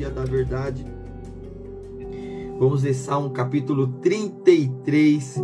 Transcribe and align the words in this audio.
Dia 0.00 0.08
da 0.08 0.24
verdade. 0.24 0.86
Vamos 2.58 2.82
ler 2.82 2.94
Salmo 2.94 3.28
capítulo 3.32 3.86
33, 4.00 5.36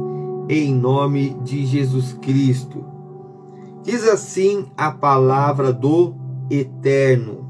em 0.48 0.74
nome 0.74 1.37
de 1.45 1.66
Jesus 1.66 2.14
Cristo. 2.23 2.83
Diz 3.83 4.09
assim 4.09 4.64
a 4.74 4.91
palavra 4.91 5.74
do 5.74 6.14
Eterno: 6.50 7.47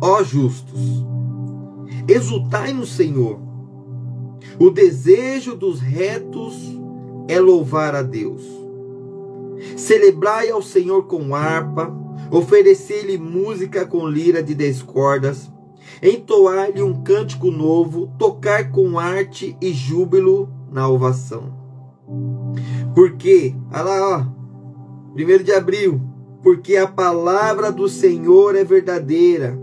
Ó 0.00 0.22
justos, 0.22 1.04
exultai 2.08 2.72
no 2.72 2.86
Senhor. 2.86 3.40
O 4.58 4.70
desejo 4.70 5.54
dos 5.54 5.80
retos 5.80 6.56
é 7.28 7.38
louvar 7.38 7.94
a 7.94 8.00
Deus. 8.00 8.42
Celebrai 9.76 10.48
ao 10.48 10.62
Senhor 10.62 11.02
com 11.02 11.34
harpa, 11.34 11.94
oferecer-lhe 12.32 13.18
música 13.18 13.84
com 13.84 14.08
lira 14.08 14.42
de 14.42 14.54
dez 14.54 14.82
cordas, 14.82 15.52
entoar-lhe 16.02 16.82
um 16.82 17.02
cântico 17.02 17.50
novo, 17.50 18.10
tocar 18.18 18.70
com 18.70 18.98
arte 18.98 19.54
e 19.60 19.70
júbilo 19.70 20.48
na 20.72 20.88
ovação. 20.88 21.52
Porque, 22.94 23.54
olha 23.70 23.82
lá, 23.82 24.18
ó, 24.18 25.14
1 25.14 25.44
de 25.44 25.52
abril, 25.52 26.00
porque 26.42 26.76
a 26.76 26.88
palavra 26.88 27.70
do 27.70 27.86
Senhor 27.86 28.56
é 28.56 28.64
verdadeira. 28.64 29.60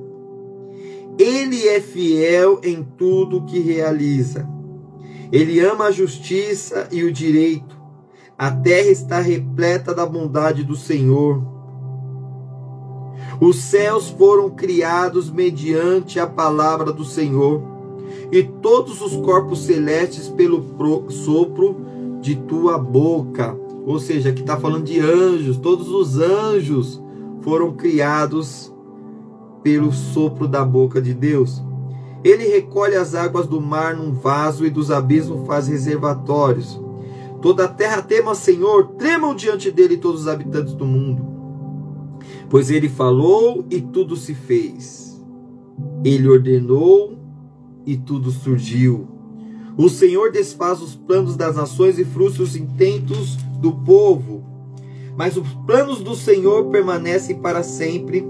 Ele 1.18 1.68
é 1.68 1.82
fiel 1.82 2.62
em 2.64 2.84
tudo 2.84 3.46
que 3.46 3.60
realiza. 3.60 4.48
Ele 5.32 5.60
ama 5.60 5.86
a 5.86 5.92
justiça 5.92 6.88
e 6.92 7.04
o 7.04 7.12
direito. 7.12 7.78
A 8.38 8.52
terra 8.52 8.90
está 8.90 9.20
repleta 9.20 9.94
da 9.94 10.06
bondade 10.06 10.64
do 10.64 10.76
Senhor. 10.76 11.59
Os 13.42 13.56
céus 13.56 14.10
foram 14.10 14.50
criados 14.50 15.32
mediante 15.32 16.20
a 16.20 16.28
palavra 16.28 16.92
do 16.92 17.06
Senhor, 17.06 17.62
e 18.32 18.44
todos 18.44 19.02
os 19.02 19.16
corpos 19.16 19.60
celestes 19.60 20.28
pelo 20.28 20.66
sopro 21.10 21.78
de 22.20 22.36
tua 22.36 22.78
boca. 22.78 23.58
Ou 23.86 23.98
seja, 23.98 24.30
aqui 24.30 24.42
está 24.42 24.58
falando 24.58 24.84
de 24.84 25.00
anjos, 25.00 25.58
todos 25.58 25.90
os 25.90 26.20
anjos 26.20 27.02
foram 27.42 27.72
criados 27.72 28.74
pelo 29.64 29.92
sopro 29.94 30.48
da 30.48 30.66
boca 30.66 31.02
de 31.02 31.14
Deus. 31.14 31.64
Ele 32.24 32.46
recolhe 32.46 32.96
as 32.96 33.16
águas 33.16 33.48
do 33.48 33.62
mar 33.62 33.96
num 33.96 34.12
vaso 34.12 34.66
e 34.66 34.70
dos 34.70 34.92
abismos 34.92 35.48
faz 35.48 35.70
reservatórios. 35.70 36.80
Toda 37.42 37.64
a 37.64 37.68
terra 37.70 38.02
tema, 38.02 38.36
Senhor, 38.36 38.90
tremam 38.98 39.34
diante 39.34 39.72
dele 39.72 39.96
todos 39.96 40.22
os 40.22 40.28
habitantes 40.28 40.74
do 40.74 40.86
mundo. 40.86 41.29
Pois 42.50 42.72
ele 42.72 42.90
falou 42.90 43.66
e 43.70 43.80
tudo 43.80 44.16
se 44.16 44.34
fez. 44.34 45.22
Ele 46.04 46.28
ordenou 46.28 47.18
e 47.86 47.96
tudo 47.96 48.32
surgiu. 48.32 49.08
O 49.78 49.88
Senhor 49.88 50.32
desfaz 50.32 50.82
os 50.82 50.96
planos 50.96 51.36
das 51.36 51.56
nações 51.56 52.00
e 52.00 52.04
frustra 52.04 52.44
os 52.44 52.56
intentos 52.56 53.36
do 53.62 53.72
povo. 53.72 54.44
Mas 55.16 55.38
os 55.38 55.48
planos 55.66 56.02
do 56.02 56.16
Senhor 56.16 56.66
permanecem 56.66 57.40
para 57.40 57.64
sempre 57.64 58.26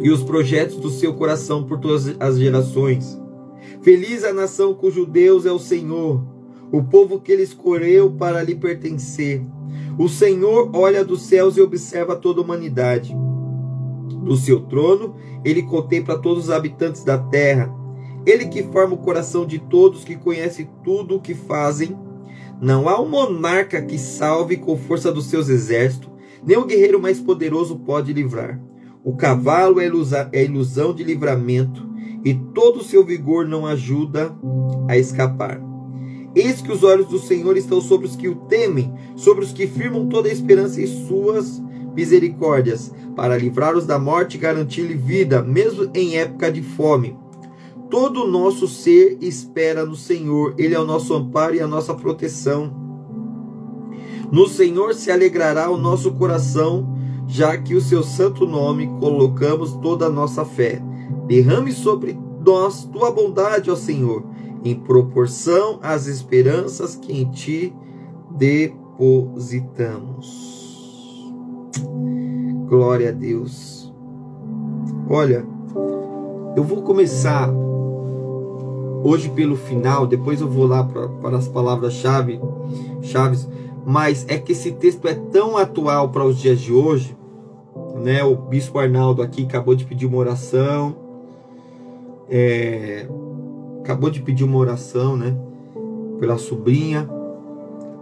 e 0.00 0.10
os 0.10 0.22
projetos 0.22 0.76
do 0.76 0.90
seu 0.90 1.14
coração 1.14 1.64
por 1.64 1.78
todas 1.78 2.14
as 2.20 2.38
gerações. 2.38 3.18
Feliz 3.80 4.24
a 4.24 4.32
nação 4.32 4.74
cujo 4.74 5.06
Deus 5.06 5.46
é 5.46 5.52
o 5.52 5.58
Senhor, 5.58 6.22
o 6.72 6.82
povo 6.82 7.20
que 7.20 7.32
ele 7.32 7.42
escolheu 7.42 8.10
para 8.10 8.42
lhe 8.42 8.54
pertencer. 8.54 9.42
O 9.98 10.08
Senhor 10.08 10.70
olha 10.74 11.04
dos 11.04 11.22
céus 11.22 11.56
e 11.56 11.60
observa 11.60 12.16
toda 12.16 12.40
a 12.40 12.44
humanidade. 12.44 13.16
Do 14.24 14.36
seu 14.36 14.60
trono, 14.62 15.14
ele 15.44 15.62
contempla 15.62 16.18
todos 16.18 16.44
os 16.44 16.50
habitantes 16.50 17.04
da 17.04 17.18
terra. 17.18 17.72
Ele 18.26 18.46
que 18.46 18.62
forma 18.62 18.94
o 18.94 18.98
coração 18.98 19.46
de 19.46 19.58
todos, 19.58 20.02
que 20.02 20.16
conhece 20.16 20.68
tudo 20.82 21.16
o 21.16 21.20
que 21.20 21.34
fazem. 21.34 21.96
Não 22.60 22.88
há 22.88 23.00
um 23.00 23.08
monarca 23.08 23.82
que 23.82 23.98
salve 23.98 24.56
com 24.56 24.76
força 24.76 25.12
dos 25.12 25.26
seus 25.26 25.48
exércitos, 25.48 26.10
nem 26.44 26.56
o 26.56 26.64
guerreiro 26.64 27.00
mais 27.00 27.20
poderoso 27.20 27.76
pode 27.78 28.12
livrar. 28.12 28.60
O 29.04 29.14
cavalo 29.14 29.78
é 29.80 30.44
ilusão 30.44 30.94
de 30.94 31.04
livramento, 31.04 31.86
e 32.24 32.32
todo 32.32 32.78
o 32.78 32.84
seu 32.84 33.04
vigor 33.04 33.46
não 33.46 33.66
ajuda 33.66 34.34
a 34.88 34.96
escapar. 34.96 35.73
Eis 36.34 36.60
que 36.60 36.72
os 36.72 36.82
olhos 36.82 37.06
do 37.06 37.18
Senhor 37.18 37.56
estão 37.56 37.80
sobre 37.80 38.06
os 38.06 38.16
que 38.16 38.28
o 38.28 38.34
temem, 38.34 38.92
sobre 39.14 39.44
os 39.44 39.52
que 39.52 39.66
firmam 39.66 40.08
toda 40.08 40.28
a 40.28 40.32
esperança 40.32 40.80
em 40.80 40.86
suas 41.06 41.62
misericórdias, 41.94 42.92
para 43.14 43.38
livrá-los 43.38 43.86
da 43.86 43.98
morte 43.98 44.36
e 44.36 44.40
garantir-lhe 44.40 44.94
vida, 44.94 45.42
mesmo 45.42 45.88
em 45.94 46.16
época 46.16 46.50
de 46.50 46.60
fome. 46.60 47.16
Todo 47.88 48.24
o 48.24 48.30
nosso 48.30 48.66
ser 48.66 49.18
espera 49.20 49.86
no 49.86 49.94
Senhor, 49.94 50.54
Ele 50.58 50.74
é 50.74 50.80
o 50.80 50.84
nosso 50.84 51.14
amparo 51.14 51.54
e 51.54 51.60
a 51.60 51.66
nossa 51.66 51.94
proteção. 51.94 52.74
No 54.32 54.48
Senhor 54.48 54.94
se 54.94 55.12
alegrará 55.12 55.70
o 55.70 55.76
nosso 55.76 56.10
coração, 56.12 56.92
já 57.28 57.56
que 57.56 57.74
o 57.76 57.80
seu 57.80 58.02
santo 58.02 58.46
nome 58.46 58.88
colocamos 58.98 59.74
toda 59.74 60.06
a 60.06 60.10
nossa 60.10 60.44
fé. 60.44 60.82
Derrame 61.28 61.70
sobre 61.70 62.18
nós 62.44 62.84
tua 62.84 63.10
bondade, 63.10 63.70
ó 63.70 63.76
Senhor, 63.76 64.24
em 64.64 64.74
proporção 64.74 65.78
às 65.82 66.06
esperanças 66.06 66.96
que 66.96 67.12
em 67.12 67.30
ti 67.30 67.74
depositamos. 68.30 70.54
Glória 72.66 73.10
a 73.10 73.12
Deus. 73.12 73.92
Olha, 75.08 75.46
eu 76.56 76.64
vou 76.64 76.82
começar 76.82 77.52
hoje 79.04 79.28
pelo 79.28 79.54
final, 79.54 80.06
depois 80.06 80.40
eu 80.40 80.48
vou 80.48 80.66
lá 80.66 80.82
para 80.82 81.36
as 81.36 81.46
palavras-chave, 81.46 82.40
chaves, 83.02 83.46
mas 83.84 84.24
é 84.28 84.38
que 84.38 84.52
esse 84.52 84.72
texto 84.72 85.06
é 85.06 85.14
tão 85.14 85.58
atual 85.58 86.08
para 86.08 86.24
os 86.24 86.38
dias 86.38 86.58
de 86.58 86.72
hoje, 86.72 87.14
né? 87.96 88.24
O 88.24 88.34
bispo 88.34 88.78
Arnaldo 88.78 89.20
aqui 89.20 89.44
acabou 89.44 89.74
de 89.74 89.84
pedir 89.84 90.06
uma 90.06 90.16
oração, 90.16 90.96
é, 92.30 93.06
acabou 93.84 94.08
de 94.08 94.22
pedir 94.22 94.44
uma 94.44 94.56
oração, 94.56 95.14
né? 95.14 95.36
Pela 96.18 96.38
sobrinha. 96.38 97.06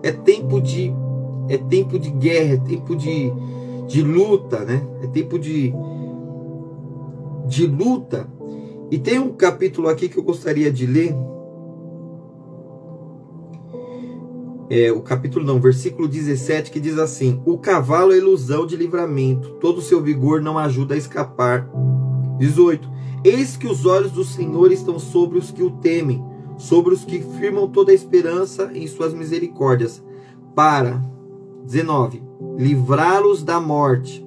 É 0.00 0.12
tempo 0.12 0.60
de 0.60 0.94
é 1.48 1.58
tempo 1.58 1.98
de 1.98 2.08
guerra, 2.08 2.54
é 2.54 2.56
tempo 2.56 2.94
de, 2.94 3.32
de 3.88 4.00
luta, 4.00 4.64
né? 4.64 4.80
É 5.02 5.08
tempo 5.08 5.38
de 5.38 5.74
de 7.46 7.66
luta. 7.66 8.28
E 8.92 8.98
tem 8.98 9.18
um 9.18 9.32
capítulo 9.32 9.88
aqui 9.88 10.08
que 10.08 10.16
eu 10.16 10.22
gostaria 10.22 10.70
de 10.70 10.86
ler. 10.86 11.14
É, 14.70 14.92
o 14.92 15.02
capítulo 15.02 15.44
não, 15.44 15.60
versículo 15.60 16.06
17, 16.06 16.70
que 16.70 16.78
diz 16.78 16.96
assim: 16.96 17.42
O 17.44 17.58
cavalo 17.58 18.12
é 18.12 18.18
ilusão 18.18 18.66
de 18.66 18.76
livramento, 18.76 19.50
todo 19.60 19.78
o 19.78 19.82
seu 19.82 20.00
vigor 20.00 20.40
não 20.40 20.56
ajuda 20.56 20.94
a 20.94 20.98
escapar. 20.98 21.68
18. 22.38 22.91
Eis 23.24 23.56
que 23.56 23.66
os 23.66 23.86
olhos 23.86 24.12
do 24.12 24.24
Senhor 24.24 24.72
estão 24.72 24.98
sobre 24.98 25.38
os 25.38 25.50
que 25.50 25.62
o 25.62 25.70
temem, 25.70 26.24
sobre 26.56 26.92
os 26.92 27.04
que 27.04 27.20
firmam 27.20 27.68
toda 27.68 27.92
a 27.92 27.94
esperança 27.94 28.70
em 28.74 28.86
suas 28.86 29.14
misericórdias, 29.14 30.02
para 30.54 31.00
19. 31.64 32.22
Livrá-los 32.56 33.42
da 33.42 33.60
morte 33.60 34.26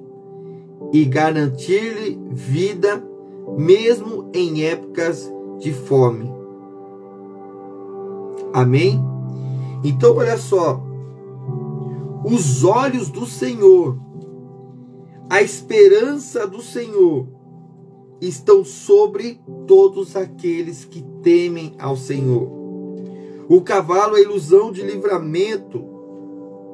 e 0.92 1.04
garantir-lhe 1.04 2.18
vida, 2.30 3.02
mesmo 3.56 4.30
em 4.32 4.64
épocas 4.64 5.30
de 5.58 5.72
fome. 5.72 6.30
Amém? 8.52 8.98
Então, 9.84 10.16
olha 10.16 10.38
só. 10.38 10.82
Os 12.24 12.64
olhos 12.64 13.10
do 13.10 13.26
Senhor, 13.26 13.98
a 15.28 15.42
esperança 15.42 16.46
do 16.46 16.60
Senhor, 16.60 17.28
estão 18.20 18.64
sobre 18.64 19.40
todos 19.66 20.16
aqueles 20.16 20.84
que 20.84 21.02
temem 21.22 21.74
ao 21.78 21.96
Senhor. 21.96 22.48
O 23.48 23.60
cavalo 23.60 24.16
é 24.16 24.22
ilusão 24.22 24.72
de 24.72 24.82
livramento, 24.82 25.84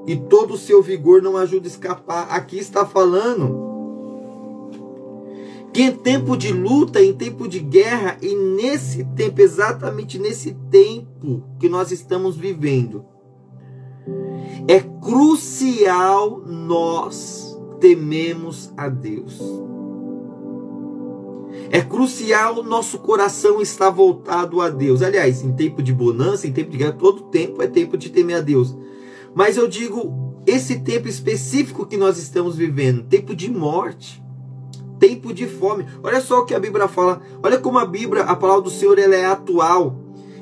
e 0.06 0.16
todo 0.16 0.54
o 0.54 0.58
seu 0.58 0.82
vigor 0.82 1.22
não 1.22 1.36
ajuda 1.36 1.66
a 1.66 1.70
escapar. 1.70 2.26
Aqui 2.30 2.58
está 2.58 2.84
falando 2.84 3.70
que 5.72 5.82
em 5.82 5.92
tempo 5.92 6.36
de 6.36 6.52
luta, 6.52 7.02
em 7.02 7.14
tempo 7.14 7.48
de 7.48 7.60
guerra, 7.60 8.18
e 8.20 8.34
nesse 8.34 9.04
tempo, 9.16 9.40
exatamente 9.40 10.18
nesse 10.18 10.52
tempo 10.70 11.42
que 11.58 11.68
nós 11.68 11.90
estamos 11.90 12.36
vivendo, 12.36 13.04
é 14.68 14.80
crucial 14.80 16.42
nós 16.46 17.58
tememos 17.80 18.72
a 18.76 18.88
Deus. 18.88 19.40
É 21.72 21.80
crucial 21.80 22.62
nosso 22.62 22.98
coração 22.98 23.62
estar 23.62 23.88
voltado 23.88 24.60
a 24.60 24.68
Deus. 24.68 25.00
Aliás, 25.00 25.42
em 25.42 25.52
tempo 25.52 25.82
de 25.82 25.90
bonança, 25.90 26.46
em 26.46 26.52
tempo 26.52 26.70
de 26.70 26.76
guerra, 26.76 26.92
todo 26.92 27.22
tempo 27.22 27.62
é 27.62 27.66
tempo 27.66 27.96
de 27.96 28.10
temer 28.10 28.36
a 28.36 28.40
Deus. 28.42 28.76
Mas 29.34 29.56
eu 29.56 29.66
digo 29.66 30.34
esse 30.46 30.80
tempo 30.80 31.08
específico 31.08 31.86
que 31.86 31.96
nós 31.96 32.18
estamos 32.18 32.56
vivendo, 32.56 33.04
tempo 33.04 33.34
de 33.34 33.50
morte, 33.50 34.22
tempo 34.98 35.32
de 35.32 35.46
fome. 35.46 35.86
Olha 36.02 36.20
só 36.20 36.40
o 36.40 36.44
que 36.44 36.54
a 36.54 36.60
Bíblia 36.60 36.88
fala. 36.88 37.22
Olha 37.42 37.56
como 37.56 37.78
a 37.78 37.86
Bíblia, 37.86 38.24
a 38.24 38.36
palavra 38.36 38.64
do 38.64 38.70
Senhor, 38.70 38.98
ela 38.98 39.16
é 39.16 39.24
atual. 39.24 39.98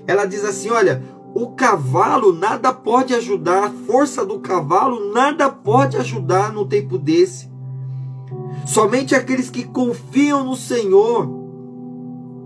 Ela 0.09 0.25
diz 0.25 0.45
assim, 0.45 0.71
olha, 0.71 1.01
o 1.33 1.53
cavalo 1.53 2.33
nada 2.33 2.73
pode 2.73 3.15
ajudar, 3.15 3.67
a 3.67 3.71
força 3.71 4.27
do 4.27 4.41
cavalo 4.41 5.13
nada 5.13 5.49
pode 5.49 5.97
ajudar 5.97 6.53
no 6.53 6.67
tempo 6.67 6.99
desse. 6.99 7.50
Somente 8.71 9.17
aqueles 9.17 9.51
que 9.51 9.65
confiam 9.65 10.45
no 10.45 10.55
Senhor, 10.55 11.29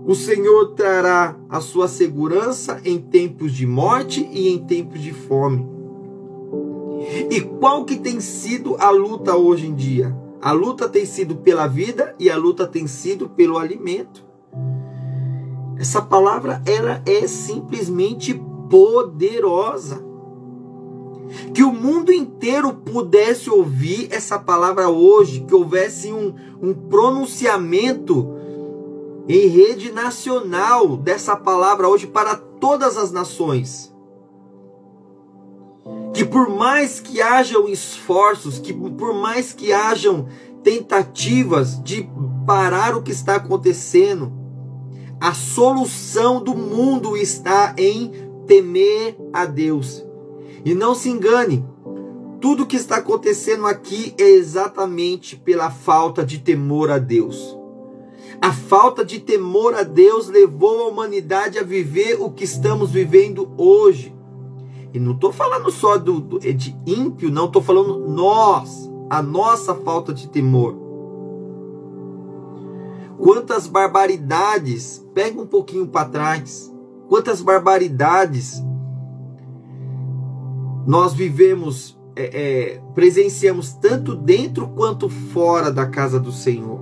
o 0.07 0.15
Senhor 0.15 0.73
trará 0.73 1.37
a 1.47 1.61
sua 1.61 1.87
segurança 1.87 2.81
em 2.83 2.97
tempos 2.97 3.53
de 3.53 3.67
morte 3.67 4.27
e 4.31 4.49
em 4.49 4.57
tempos 4.57 4.99
de 5.01 5.13
fome. 5.13 5.69
E 7.29 7.41
qual 7.41 7.85
que 7.85 7.95
tem 7.95 8.19
sido 8.19 8.75
a 8.79 8.89
luta 8.89 9.35
hoje 9.35 9.67
em 9.67 9.75
dia? 9.75 10.17
A 10.41 10.51
luta 10.51 10.89
tem 10.89 11.05
sido 11.05 11.35
pela 11.35 11.67
vida 11.67 12.15
e 12.19 12.27
a 12.27 12.35
luta 12.35 12.65
tem 12.65 12.87
sido 12.87 13.29
pelo 13.29 13.59
alimento. 13.59 14.25
Essa 15.77 16.01
palavra 16.01 16.59
ela 16.65 17.03
é 17.05 17.27
simplesmente 17.27 18.33
poderosa. 18.67 20.03
Que 21.53 21.63
o 21.63 21.71
mundo 21.71 22.11
inteiro 22.11 22.73
pudesse 22.73 23.49
ouvir 23.49 24.07
essa 24.11 24.37
palavra 24.39 24.89
hoje, 24.89 25.41
que 25.41 25.53
houvesse 25.53 26.11
um, 26.11 26.33
um 26.61 26.73
pronunciamento 26.73 28.33
em 29.27 29.47
rede 29.47 29.91
nacional 29.91 30.95
dessa 30.97 31.35
palavra 31.35 31.87
hoje 31.87 32.07
para 32.07 32.35
todas 32.35 32.97
as 32.97 33.11
nações 33.11 33.95
que 36.15 36.23
por 36.23 36.49
mais 36.49 37.01
que 37.01 37.21
hajam 37.21 37.67
esforços, 37.67 38.57
que 38.57 38.73
por 38.73 39.13
mais 39.13 39.51
que 39.51 39.73
hajam 39.73 40.27
tentativas 40.63 41.83
de 41.83 42.09
parar 42.47 42.95
o 42.95 43.03
que 43.03 43.11
está 43.11 43.35
acontecendo, 43.35 44.31
a 45.19 45.33
solução 45.33 46.41
do 46.41 46.55
mundo 46.55 47.17
está 47.17 47.75
em 47.77 48.13
temer 48.47 49.17
a 49.33 49.45
Deus. 49.45 50.04
E 50.65 50.73
não 50.73 50.95
se 50.95 51.09
engane, 51.09 51.63
tudo 52.41 52.65
que 52.65 52.75
está 52.75 52.97
acontecendo 52.97 53.67
aqui 53.67 54.15
é 54.17 54.27
exatamente 54.27 55.35
pela 55.35 55.69
falta 55.69 56.25
de 56.25 56.39
temor 56.39 56.89
a 56.89 56.97
Deus. 56.97 57.55
A 58.41 58.51
falta 58.51 59.05
de 59.05 59.19
temor 59.19 59.75
a 59.75 59.83
Deus 59.83 60.27
levou 60.27 60.81
a 60.81 60.87
humanidade 60.87 61.59
a 61.59 61.63
viver 61.63 62.19
o 62.19 62.31
que 62.31 62.43
estamos 62.43 62.89
vivendo 62.89 63.51
hoje. 63.55 64.15
E 64.91 64.99
não 64.99 65.11
estou 65.11 65.31
falando 65.31 65.69
só 65.69 65.99
do, 65.99 66.19
do, 66.19 66.39
de 66.39 66.75
ímpio, 66.87 67.29
não, 67.29 67.45
estou 67.45 67.61
falando 67.61 67.99
nós, 68.07 68.89
a 69.07 69.21
nossa 69.21 69.75
falta 69.75 70.13
de 70.13 70.27
temor. 70.29 70.75
Quantas 73.19 73.67
barbaridades, 73.67 75.05
pega 75.13 75.39
um 75.39 75.45
pouquinho 75.45 75.87
para 75.87 76.09
trás, 76.09 76.73
quantas 77.07 77.39
barbaridades 77.39 78.64
nós 80.85 81.13
vivemos, 81.13 81.97
é, 82.15 82.23
é, 82.23 82.81
presenciamos 82.93 83.73
tanto 83.73 84.15
dentro 84.15 84.67
quanto 84.69 85.09
fora 85.09 85.71
da 85.71 85.85
casa 85.85 86.19
do 86.19 86.31
Senhor. 86.31 86.79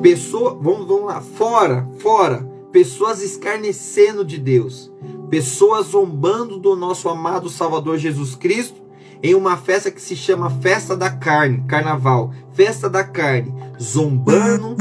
Pessoa, 0.00 0.58
vamos, 0.60 0.86
vamos 0.86 1.06
lá, 1.06 1.20
fora, 1.20 1.88
fora, 1.98 2.48
pessoas 2.70 3.22
escarnecendo 3.22 4.24
de 4.24 4.38
Deus, 4.38 4.92
pessoas 5.30 5.86
zombando 5.86 6.58
do 6.58 6.76
nosso 6.76 7.08
amado 7.08 7.48
Salvador 7.48 7.98
Jesus 7.98 8.34
Cristo 8.34 8.84
em 9.22 9.34
uma 9.34 9.56
festa 9.56 9.90
que 9.90 10.02
se 10.02 10.14
chama 10.14 10.50
Festa 10.50 10.94
da 10.94 11.10
Carne, 11.10 11.64
Carnaval, 11.66 12.30
Festa 12.52 12.90
da 12.90 13.02
Carne, 13.02 13.54
zombando, 13.80 14.76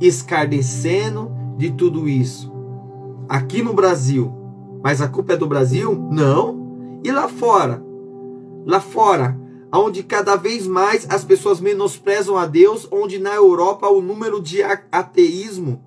escarnecendo 0.00 1.30
de 1.56 1.70
tudo 1.70 2.08
isso. 2.08 2.52
Aqui 3.28 3.62
no 3.62 3.72
Brasil, 3.72 4.43
mas 4.84 5.00
a 5.00 5.08
culpa 5.08 5.32
é 5.32 5.36
do 5.36 5.48
Brasil? 5.48 6.08
Não. 6.12 7.00
E 7.02 7.10
lá 7.10 7.26
fora? 7.26 7.82
Lá 8.66 8.80
fora, 8.80 9.36
onde 9.72 10.02
cada 10.02 10.36
vez 10.36 10.66
mais 10.66 11.06
as 11.10 11.24
pessoas 11.24 11.60
menosprezam 11.60 12.36
a 12.36 12.46
Deus, 12.46 12.86
onde 12.92 13.18
na 13.18 13.34
Europa 13.34 13.88
o 13.88 14.00
número 14.00 14.40
de 14.40 14.62
ateísmo 14.92 15.82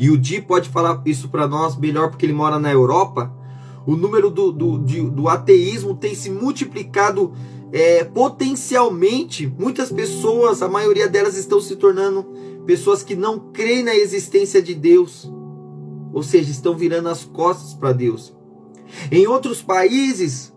e 0.00 0.08
o 0.08 0.16
Di 0.16 0.40
pode 0.40 0.70
falar 0.70 1.02
isso 1.04 1.28
para 1.28 1.46
nós 1.46 1.76
melhor 1.76 2.08
porque 2.08 2.24
ele 2.24 2.32
mora 2.32 2.58
na 2.58 2.72
Europa. 2.72 3.30
O 3.86 3.94
número 3.94 4.30
do, 4.30 4.50
do, 4.50 4.78
de, 4.78 5.02
do 5.02 5.28
ateísmo 5.28 5.94
tem 5.94 6.14
se 6.14 6.30
multiplicado 6.30 7.34
é, 7.70 8.02
potencialmente. 8.04 9.46
Muitas 9.58 9.92
pessoas, 9.92 10.62
a 10.62 10.68
maioria 10.68 11.06
delas 11.06 11.36
estão 11.36 11.60
se 11.60 11.76
tornando 11.76 12.22
pessoas 12.64 13.02
que 13.02 13.14
não 13.14 13.38
creem 13.52 13.82
na 13.82 13.94
existência 13.94 14.62
de 14.62 14.74
Deus. 14.74 15.30
Ou 16.12 16.22
seja, 16.22 16.50
estão 16.50 16.76
virando 16.76 17.08
as 17.08 17.24
costas 17.24 17.74
para 17.74 17.92
Deus. 17.92 18.34
Em 19.10 19.26
outros 19.26 19.62
países, 19.62 20.52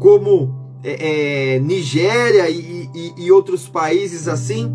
como 0.00 0.52
é, 0.82 1.54
é, 1.54 1.58
Nigéria 1.60 2.50
e, 2.50 2.90
e, 2.94 3.14
e, 3.24 3.32
outros 3.32 3.68
países 3.68 4.26
assim, 4.26 4.74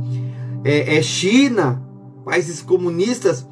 é, 0.63 0.97
é 0.97 1.01
China, 1.01 1.83
países 2.23 2.61
comunistas, 2.61 3.45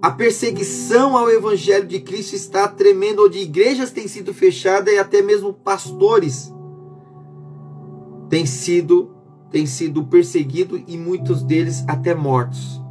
a 0.00 0.10
perseguição 0.10 1.16
ao 1.16 1.30
evangelho 1.30 1.86
de 1.86 2.00
Cristo 2.00 2.34
está 2.34 2.68
tremendo, 2.68 3.24
onde 3.24 3.38
igrejas 3.38 3.90
têm 3.90 4.06
sido 4.06 4.32
fechadas 4.32 4.92
e 4.92 4.98
até 4.98 5.22
mesmo 5.22 5.52
pastores 5.52 6.52
têm 8.28 8.46
sido 8.46 9.14
têm 9.50 9.64
sido 9.64 10.04
perseguidos 10.04 10.82
e 10.86 10.98
muitos 10.98 11.42
deles 11.42 11.82
até 11.88 12.14
mortos 12.14 12.82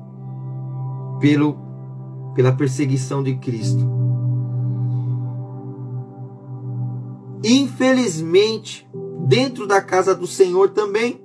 pelo 1.19 1.66
pela 2.37 2.53
perseguição 2.53 3.21
de 3.21 3.35
Cristo. 3.35 3.85
Infelizmente, 7.43 8.89
dentro 9.25 9.67
da 9.67 9.81
casa 9.81 10.15
do 10.15 10.25
Senhor 10.25 10.69
também, 10.69 11.21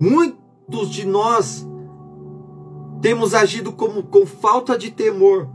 muito 0.00 0.38
Muitos 0.68 0.90
de 0.90 1.06
nós 1.06 1.66
temos 3.00 3.32
agido 3.32 3.72
como 3.72 4.02
com 4.02 4.26
falta 4.26 4.76
de 4.76 4.90
temor, 4.90 5.48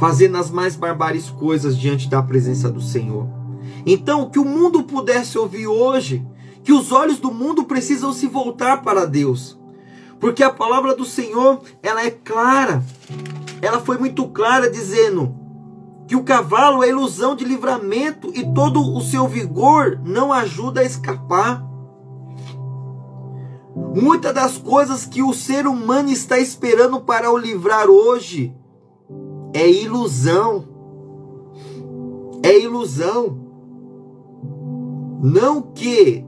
fazendo 0.00 0.38
as 0.38 0.50
mais 0.50 0.74
barbares 0.74 1.28
coisas 1.28 1.76
diante 1.76 2.08
da 2.08 2.22
presença 2.22 2.70
do 2.70 2.80
Senhor. 2.80 3.28
Então, 3.84 4.30
que 4.30 4.38
o 4.38 4.44
mundo 4.44 4.84
pudesse 4.84 5.36
ouvir 5.36 5.66
hoje, 5.66 6.26
que 6.64 6.72
os 6.72 6.92
olhos 6.92 7.18
do 7.18 7.30
mundo 7.30 7.64
precisam 7.64 8.10
se 8.14 8.26
voltar 8.26 8.80
para 8.80 9.04
Deus. 9.04 9.58
Porque 10.20 10.42
a 10.42 10.50
palavra 10.50 10.94
do 10.94 11.04
Senhor, 11.04 11.60
ela 11.82 12.02
é 12.02 12.10
clara. 12.10 12.82
Ela 13.60 13.80
foi 13.80 13.98
muito 13.98 14.26
clara 14.28 14.70
dizendo: 14.70 15.34
que 16.06 16.14
o 16.14 16.22
cavalo 16.22 16.84
é 16.84 16.88
ilusão 16.88 17.34
de 17.34 17.44
livramento 17.44 18.30
e 18.34 18.44
todo 18.54 18.80
o 18.80 19.00
seu 19.00 19.26
vigor 19.26 20.00
não 20.04 20.32
ajuda 20.32 20.80
a 20.80 20.84
escapar. 20.84 21.64
Muitas 23.94 24.32
das 24.34 24.56
coisas 24.56 25.04
que 25.04 25.22
o 25.22 25.34
ser 25.34 25.66
humano 25.66 26.08
está 26.10 26.38
esperando 26.38 27.00
para 27.00 27.30
o 27.30 27.36
livrar 27.36 27.88
hoje 27.88 28.54
é 29.52 29.68
ilusão. 29.68 30.64
É 32.42 32.58
ilusão. 32.58 33.38
Não 35.22 35.60
que 35.60 36.25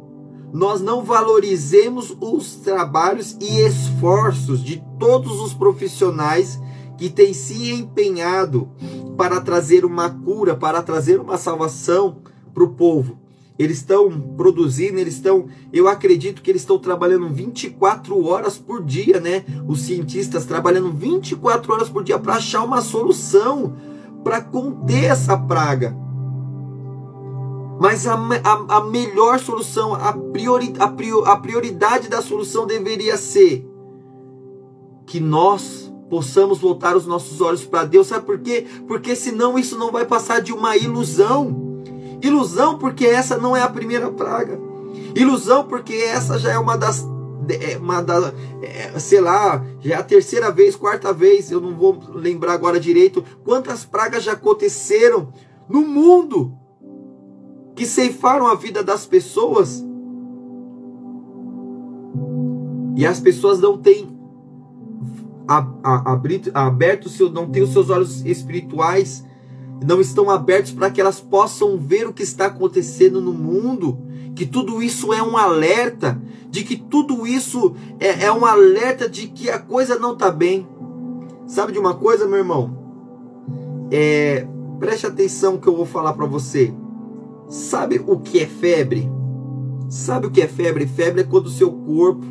nós 0.52 0.80
não 0.80 1.02
valorizemos 1.02 2.16
os 2.20 2.56
trabalhos 2.56 3.36
e 3.40 3.60
esforços 3.60 4.62
de 4.62 4.82
todos 4.98 5.40
os 5.40 5.52
profissionais 5.52 6.58
que 6.96 7.08
têm 7.08 7.32
se 7.32 7.70
empenhado 7.70 8.68
para 9.16 9.40
trazer 9.40 9.84
uma 9.84 10.10
cura, 10.10 10.56
para 10.56 10.82
trazer 10.82 11.20
uma 11.20 11.38
salvação 11.38 12.18
para 12.52 12.64
o 12.64 12.74
povo. 12.74 13.18
eles 13.58 13.78
estão 13.78 14.08
produzindo, 14.36 14.98
eles 14.98 15.14
estão, 15.14 15.46
eu 15.72 15.88
acredito 15.88 16.40
que 16.42 16.50
eles 16.50 16.62
estão 16.62 16.78
trabalhando 16.78 17.28
24 17.28 18.24
horas 18.24 18.56
por 18.56 18.84
dia, 18.84 19.18
né? 19.18 19.44
Os 19.66 19.82
cientistas 19.82 20.44
trabalhando 20.44 20.92
24 20.92 21.72
horas 21.72 21.88
por 21.88 22.04
dia 22.04 22.18
para 22.20 22.34
achar 22.34 22.62
uma 22.62 22.80
solução 22.80 23.74
para 24.22 24.40
conter 24.40 25.04
essa 25.04 25.36
praga. 25.36 26.07
Mas 27.78 28.06
a, 28.06 28.14
a, 28.14 28.76
a 28.78 28.84
melhor 28.84 29.38
solução, 29.38 29.94
a, 29.94 30.12
priori, 30.12 30.74
a, 30.78 30.88
prior, 30.88 31.28
a 31.28 31.36
prioridade 31.36 32.08
da 32.08 32.20
solução 32.20 32.66
deveria 32.66 33.16
ser 33.16 33.64
que 35.06 35.20
nós 35.20 35.92
possamos 36.10 36.58
voltar 36.58 36.96
os 36.96 37.06
nossos 37.06 37.40
olhos 37.40 37.64
para 37.64 37.84
Deus. 37.84 38.08
Sabe 38.08 38.26
por 38.26 38.38
quê? 38.38 38.66
Porque 38.86 39.14
senão 39.14 39.58
isso 39.58 39.78
não 39.78 39.92
vai 39.92 40.04
passar 40.04 40.40
de 40.40 40.52
uma 40.52 40.76
ilusão. 40.76 41.82
Ilusão 42.20 42.78
porque 42.78 43.06
essa 43.06 43.36
não 43.36 43.56
é 43.56 43.62
a 43.62 43.68
primeira 43.68 44.10
praga. 44.10 44.60
Ilusão 45.14 45.64
porque 45.64 45.94
essa 45.94 46.38
já 46.38 46.52
é 46.52 46.58
uma 46.58 46.76
das 46.76 47.06
é, 47.50 47.78
uma 47.78 48.02
da, 48.02 48.32
é, 48.62 48.98
sei 48.98 49.20
lá, 49.20 49.64
já 49.80 49.94
é 49.94 49.98
a 49.98 50.02
terceira 50.02 50.50
vez, 50.50 50.76
quarta 50.76 51.14
vez, 51.14 51.50
eu 51.50 51.60
não 51.60 51.74
vou 51.74 51.98
lembrar 52.12 52.52
agora 52.52 52.78
direito 52.78 53.24
quantas 53.42 53.86
pragas 53.86 54.22
já 54.24 54.32
aconteceram 54.32 55.32
no 55.66 55.80
mundo 55.80 56.52
que 57.78 57.86
ceifaram 57.86 58.48
a 58.48 58.56
vida 58.56 58.82
das 58.82 59.06
pessoas. 59.06 59.84
E 62.96 63.06
as 63.06 63.20
pessoas 63.20 63.60
não 63.60 63.78
têm 63.78 64.08
aberto, 65.46 67.08
não 67.32 67.48
têm 67.48 67.62
os 67.62 67.70
seus 67.70 67.88
olhos 67.88 68.26
espirituais 68.26 69.24
não 69.86 70.00
estão 70.00 70.28
abertos 70.28 70.72
para 70.72 70.90
que 70.90 71.00
elas 71.00 71.20
possam 71.20 71.78
ver 71.78 72.08
o 72.08 72.12
que 72.12 72.24
está 72.24 72.46
acontecendo 72.46 73.20
no 73.20 73.32
mundo, 73.32 73.96
que 74.34 74.44
tudo 74.44 74.82
isso 74.82 75.12
é 75.12 75.22
um 75.22 75.36
alerta, 75.36 76.20
de 76.50 76.64
que 76.64 76.76
tudo 76.76 77.24
isso 77.24 77.76
é, 78.00 78.24
é 78.24 78.32
um 78.32 78.44
alerta 78.44 79.08
de 79.08 79.28
que 79.28 79.48
a 79.48 79.58
coisa 79.60 79.96
não 79.96 80.14
está 80.14 80.32
bem. 80.32 80.66
Sabe 81.46 81.72
de 81.72 81.78
uma 81.78 81.94
coisa, 81.94 82.26
meu 82.26 82.38
irmão? 82.38 82.76
É, 83.92 84.48
preste 84.80 85.06
atenção 85.06 85.58
que 85.58 85.68
eu 85.68 85.76
vou 85.76 85.86
falar 85.86 86.12
para 86.12 86.26
você. 86.26 86.74
Sabe 87.48 88.02
o 88.06 88.18
que 88.20 88.40
é 88.40 88.46
febre? 88.46 89.08
Sabe 89.88 90.26
o 90.26 90.30
que 90.30 90.42
é 90.42 90.46
febre? 90.46 90.86
Febre 90.86 91.22
é 91.22 91.24
quando 91.24 91.46
o 91.46 91.50
seu 91.50 91.72
corpo 91.72 92.26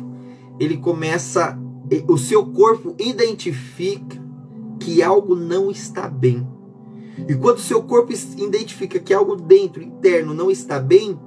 ele 0.60 0.76
começa, 0.76 1.58
o 2.06 2.16
seu 2.16 2.46
corpo 2.46 2.94
identifica 2.98 4.20
que 4.78 5.02
algo 5.02 5.34
não 5.34 5.70
está 5.70 6.08
bem. 6.08 6.46
E 7.28 7.34
quando 7.34 7.58
seu 7.58 7.82
corpo 7.82 8.12
identifica 8.12 8.98
que 8.98 9.12
algo 9.12 9.34
dentro, 9.34 9.82
interno, 9.82 10.34
não 10.34 10.50
está 10.50 10.78
bem, 10.78 11.18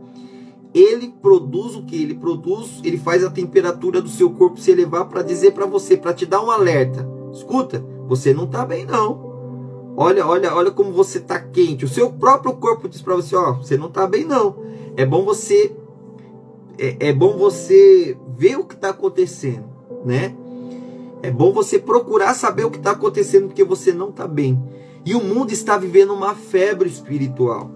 ele 0.73 1.13
produz 1.21 1.75
o 1.75 1.83
que? 1.83 2.01
Ele 2.01 2.15
produz, 2.15 2.79
ele 2.83 2.97
faz 2.97 3.25
a 3.25 3.29
temperatura 3.29 4.01
do 4.01 4.07
seu 4.07 4.29
corpo 4.31 4.59
se 4.59 4.71
elevar 4.71 5.09
para 5.09 5.21
dizer 5.21 5.51
para 5.51 5.65
você, 5.65 5.97
para 5.97 6.13
te 6.13 6.25
dar 6.25 6.41
um 6.41 6.49
alerta. 6.49 7.05
Escuta, 7.33 7.85
você 8.07 8.33
não 8.33 8.45
está 8.45 8.65
bem 8.65 8.85
não. 8.85 9.30
Olha, 9.95 10.25
olha, 10.25 10.55
olha 10.55 10.71
como 10.71 10.91
você 10.91 11.17
está 11.17 11.39
quente. 11.39 11.85
O 11.85 11.89
seu 11.89 12.11
próprio 12.11 12.53
corpo 12.53 12.87
diz 12.87 13.01
para 13.01 13.15
você, 13.15 13.35
ó, 13.35 13.53
você 13.53 13.77
não 13.77 13.87
está 13.87 14.07
bem 14.07 14.25
não. 14.25 14.55
É 14.95 15.05
bom 15.05 15.23
você 15.23 15.75
é, 16.77 17.09
é 17.09 17.13
bom 17.13 17.37
você 17.37 18.17
ver 18.37 18.57
o 18.57 18.63
que 18.63 18.73
está 18.73 18.89
acontecendo, 18.89 19.65
né? 20.03 20.35
É 21.21 21.29
bom 21.29 21.53
você 21.53 21.77
procurar 21.77 22.33
saber 22.33 22.65
o 22.65 22.71
que 22.71 22.79
está 22.79 22.91
acontecendo 22.91 23.47
porque 23.47 23.63
você 23.63 23.93
não 23.93 24.09
está 24.09 24.27
bem. 24.27 24.59
E 25.05 25.13
o 25.13 25.23
mundo 25.23 25.51
está 25.51 25.77
vivendo 25.77 26.13
uma 26.13 26.33
febre 26.33 26.89
espiritual. 26.89 27.69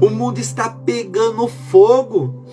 O 0.00 0.08
mundo 0.08 0.38
está 0.38 0.70
pegando 0.70 1.48
fogo. 1.48 2.44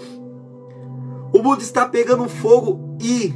O 1.31 1.39
mundo 1.43 1.61
está 1.61 1.87
pegando 1.87 2.27
fogo 2.27 2.97
e 2.99 3.33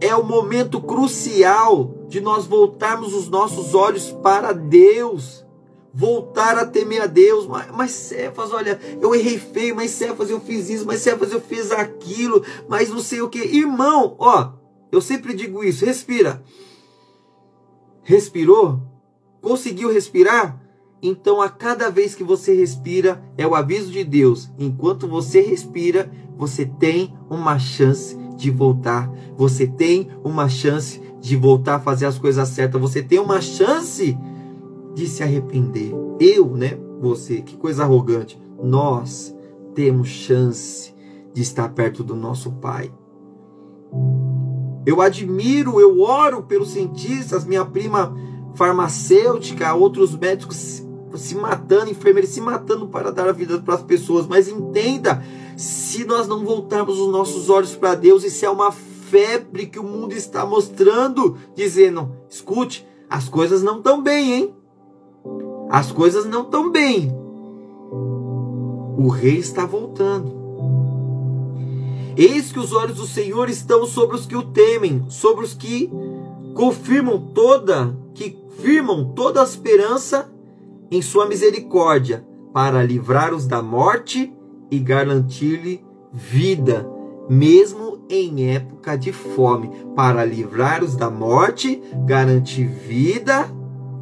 é 0.00 0.14
o 0.14 0.24
momento 0.24 0.80
crucial 0.80 2.03
de 2.14 2.20
nós 2.20 2.46
voltarmos 2.46 3.12
os 3.12 3.28
nossos 3.28 3.74
olhos 3.74 4.12
para 4.22 4.52
Deus. 4.52 5.44
Voltar 5.92 6.56
a 6.56 6.64
temer 6.64 7.02
a 7.02 7.06
Deus. 7.06 7.44
Mas, 7.44 7.70
mas 7.72 7.90
Cefas, 7.90 8.52
olha, 8.52 8.78
eu 9.00 9.12
errei 9.12 9.36
feio, 9.36 9.74
mas 9.74 9.90
Cefas, 9.90 10.30
eu 10.30 10.40
fiz 10.40 10.70
isso, 10.70 10.86
mas 10.86 11.00
Cefas, 11.00 11.32
eu 11.32 11.40
fiz 11.40 11.72
aquilo, 11.72 12.44
mas 12.68 12.88
não 12.88 13.00
sei 13.00 13.20
o 13.20 13.28
que. 13.28 13.40
Irmão, 13.40 14.14
ó, 14.20 14.52
eu 14.92 15.00
sempre 15.00 15.34
digo 15.34 15.64
isso, 15.64 15.84
respira. 15.84 16.40
Respirou? 18.04 18.80
Conseguiu 19.40 19.92
respirar? 19.92 20.62
Então, 21.02 21.42
a 21.42 21.48
cada 21.48 21.90
vez 21.90 22.14
que 22.14 22.22
você 22.22 22.54
respira, 22.54 23.20
é 23.36 23.44
o 23.44 23.56
aviso 23.56 23.90
de 23.90 24.04
Deus. 24.04 24.48
Enquanto 24.56 25.08
você 25.08 25.40
respira, 25.40 26.08
você 26.36 26.64
tem 26.64 27.12
uma 27.28 27.58
chance 27.58 28.16
de 28.36 28.52
voltar. 28.52 29.10
Você 29.36 29.66
tem 29.66 30.10
uma 30.22 30.48
chance 30.48 31.00
de 31.24 31.36
voltar 31.36 31.76
a 31.76 31.80
fazer 31.80 32.04
as 32.04 32.18
coisas 32.18 32.46
certas. 32.50 32.78
Você 32.78 33.02
tem 33.02 33.18
uma 33.18 33.40
chance 33.40 34.14
de 34.94 35.06
se 35.06 35.22
arrepender. 35.22 35.90
Eu, 36.20 36.54
né? 36.54 36.78
Você, 37.00 37.40
que 37.40 37.56
coisa 37.56 37.82
arrogante. 37.82 38.38
Nós 38.62 39.34
temos 39.74 40.08
chance 40.08 40.94
de 41.32 41.40
estar 41.40 41.70
perto 41.70 42.04
do 42.04 42.14
nosso 42.14 42.52
Pai. 42.52 42.92
Eu 44.84 45.00
admiro, 45.00 45.80
eu 45.80 45.98
oro 46.02 46.42
pelos 46.42 46.72
cientistas, 46.72 47.46
minha 47.46 47.64
prima 47.64 48.14
farmacêutica, 48.54 49.72
outros 49.72 50.14
médicos 50.14 50.84
se 51.14 51.34
matando, 51.36 51.90
enfermeiros 51.90 52.32
se 52.32 52.40
matando 52.42 52.86
para 52.88 53.10
dar 53.10 53.30
a 53.30 53.32
vida 53.32 53.58
para 53.60 53.76
as 53.76 53.82
pessoas. 53.82 54.26
Mas 54.26 54.46
entenda, 54.46 55.24
se 55.56 56.04
nós 56.04 56.28
não 56.28 56.44
voltarmos 56.44 57.00
os 57.00 57.10
nossos 57.10 57.48
olhos 57.48 57.74
para 57.74 57.94
Deus, 57.94 58.24
isso 58.24 58.44
é 58.44 58.50
uma 58.50 58.70
febre 59.08 59.66
que 59.66 59.78
o 59.78 59.84
mundo 59.84 60.12
está 60.12 60.44
mostrando, 60.44 61.36
dizendo: 61.54 62.10
escute, 62.28 62.86
as 63.08 63.28
coisas 63.28 63.62
não 63.62 63.78
estão 63.78 64.02
bem, 64.02 64.32
hein? 64.32 64.54
As 65.70 65.92
coisas 65.92 66.24
não 66.24 66.42
estão 66.42 66.70
bem. 66.70 67.12
O 68.96 69.08
rei 69.08 69.38
está 69.38 69.66
voltando. 69.66 70.42
Eis 72.16 72.52
que 72.52 72.60
os 72.60 72.72
olhos 72.72 72.96
do 72.96 73.06
Senhor 73.06 73.48
estão 73.48 73.84
sobre 73.86 74.16
os 74.16 74.24
que 74.24 74.36
o 74.36 74.42
temem, 74.42 75.04
sobre 75.08 75.44
os 75.44 75.52
que 75.52 75.90
confirmam 76.54 77.18
toda, 77.34 77.96
que 78.14 78.38
firmam 78.60 79.12
toda 79.14 79.40
a 79.40 79.44
esperança 79.44 80.32
em 80.90 81.02
sua 81.02 81.26
misericórdia, 81.26 82.24
para 82.52 82.84
livrar-os 82.84 83.48
da 83.48 83.60
morte 83.60 84.32
e 84.70 84.78
garantir-lhe 84.78 85.84
vida, 86.12 86.88
mesmo 87.28 88.04
em 88.08 88.50
época 88.50 88.96
de 88.96 89.12
fome, 89.12 89.70
para 89.94 90.24
livrar-os 90.24 90.96
da 90.96 91.10
morte, 91.10 91.82
garantir 92.06 92.66
vida, 92.66 93.48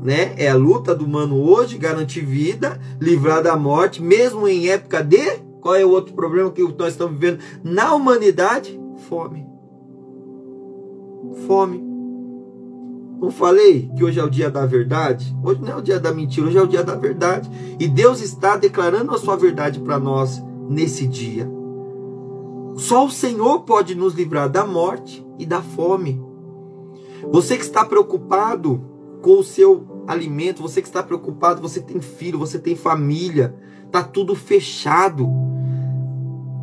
né? 0.02 0.34
É 0.36 0.48
a 0.48 0.56
luta 0.56 0.94
do 0.94 1.04
humano 1.04 1.40
hoje, 1.40 1.78
garantir 1.78 2.24
vida, 2.24 2.78
livrar 3.00 3.42
da 3.42 3.56
morte, 3.56 4.02
mesmo 4.02 4.48
em 4.48 4.68
época 4.68 5.02
de 5.02 5.38
qual 5.60 5.76
é 5.76 5.84
o 5.84 5.90
outro 5.90 6.12
problema 6.12 6.50
que 6.50 6.62
nós 6.62 6.88
estamos 6.88 7.18
vivendo 7.18 7.38
na 7.62 7.94
humanidade? 7.94 8.78
Fome. 9.08 9.46
Fome. 11.46 11.80
Não 13.20 13.30
falei 13.30 13.88
que 13.96 14.02
hoje 14.02 14.18
é 14.18 14.24
o 14.24 14.28
dia 14.28 14.50
da 14.50 14.66
verdade? 14.66 15.32
Hoje 15.44 15.60
não 15.62 15.68
é 15.68 15.76
o 15.76 15.80
dia 15.80 16.00
da 16.00 16.12
mentira, 16.12 16.48
hoje 16.48 16.58
é 16.58 16.62
o 16.62 16.66
dia 16.66 16.82
da 16.82 16.96
verdade. 16.96 17.48
E 17.78 17.86
Deus 17.86 18.20
está 18.20 18.56
declarando 18.56 19.14
a 19.14 19.18
sua 19.18 19.36
verdade 19.36 19.78
para 19.78 20.00
nós 20.00 20.42
nesse 20.68 21.06
dia. 21.06 21.48
Só 22.74 23.06
o 23.06 23.10
Senhor 23.10 23.60
pode 23.60 23.94
nos 23.94 24.14
livrar 24.14 24.48
da 24.48 24.66
morte 24.66 25.24
e 25.38 25.46
da 25.46 25.62
fome. 25.62 26.20
Você 27.30 27.56
que 27.56 27.62
está 27.62 27.84
preocupado 27.84 28.82
com 29.20 29.38
o 29.38 29.44
seu 29.44 30.04
alimento, 30.06 30.62
você 30.62 30.82
que 30.82 30.88
está 30.88 31.02
preocupado, 31.02 31.62
você 31.62 31.80
tem 31.80 32.00
filho, 32.00 32.38
você 32.38 32.58
tem 32.58 32.74
família, 32.74 33.54
tá 33.90 34.02
tudo 34.02 34.34
fechado 34.34 35.28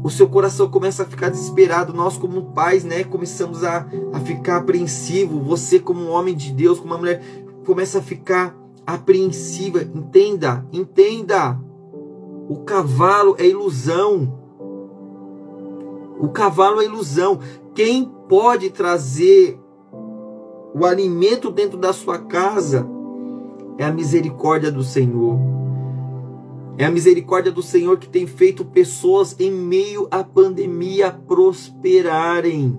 o 0.02 0.10
seu 0.10 0.30
coração 0.30 0.70
começa 0.70 1.04
a 1.04 1.06
ficar 1.06 1.30
desesperado. 1.30 1.94
Nós, 1.94 2.18
como 2.18 2.54
pais, 2.54 2.84
né, 2.84 3.04
começamos 3.04 3.64
a, 3.64 3.86
a 4.14 4.20
ficar 4.22 4.58
apreensivo. 4.58 5.42
Você, 5.42 5.80
como 5.80 6.02
um 6.02 6.10
homem 6.10 6.36
de 6.36 6.54
Deus, 6.54 6.80
como 6.80 6.94
uma 6.94 7.00
mulher, 7.00 7.22
começa 7.66 8.00
a 8.00 8.02
ficar 8.02 8.56
apreensiva. 8.88 9.82
Entenda, 9.82 10.66
entenda. 10.72 11.60
O 12.48 12.64
cavalo 12.66 13.36
é 13.38 13.46
ilusão. 13.46 14.39
O 16.20 16.28
cavalo 16.30 16.82
é 16.82 16.86
ilusão. 16.86 17.40
Quem 17.74 18.04
pode 18.28 18.70
trazer 18.70 19.58
o 20.76 20.86
alimento 20.86 21.50
dentro 21.50 21.78
da 21.78 21.94
sua 21.94 22.20
casa 22.20 22.86
é 23.78 23.86
a 23.86 23.92
misericórdia 23.92 24.70
do 24.70 24.84
Senhor. 24.84 25.40
É 26.78 26.86
a 26.86 26.92
misericórdia 26.92 27.52
do 27.52 27.64
Senhor 27.64 27.98
que 27.98 28.08
tem 28.08 28.28
feito 28.28 28.66
pessoas 28.66 29.36
em 29.40 29.52
meio 29.52 30.08
à 30.12 30.24
pandemia 30.24 31.12
prosperarem. 31.12 32.78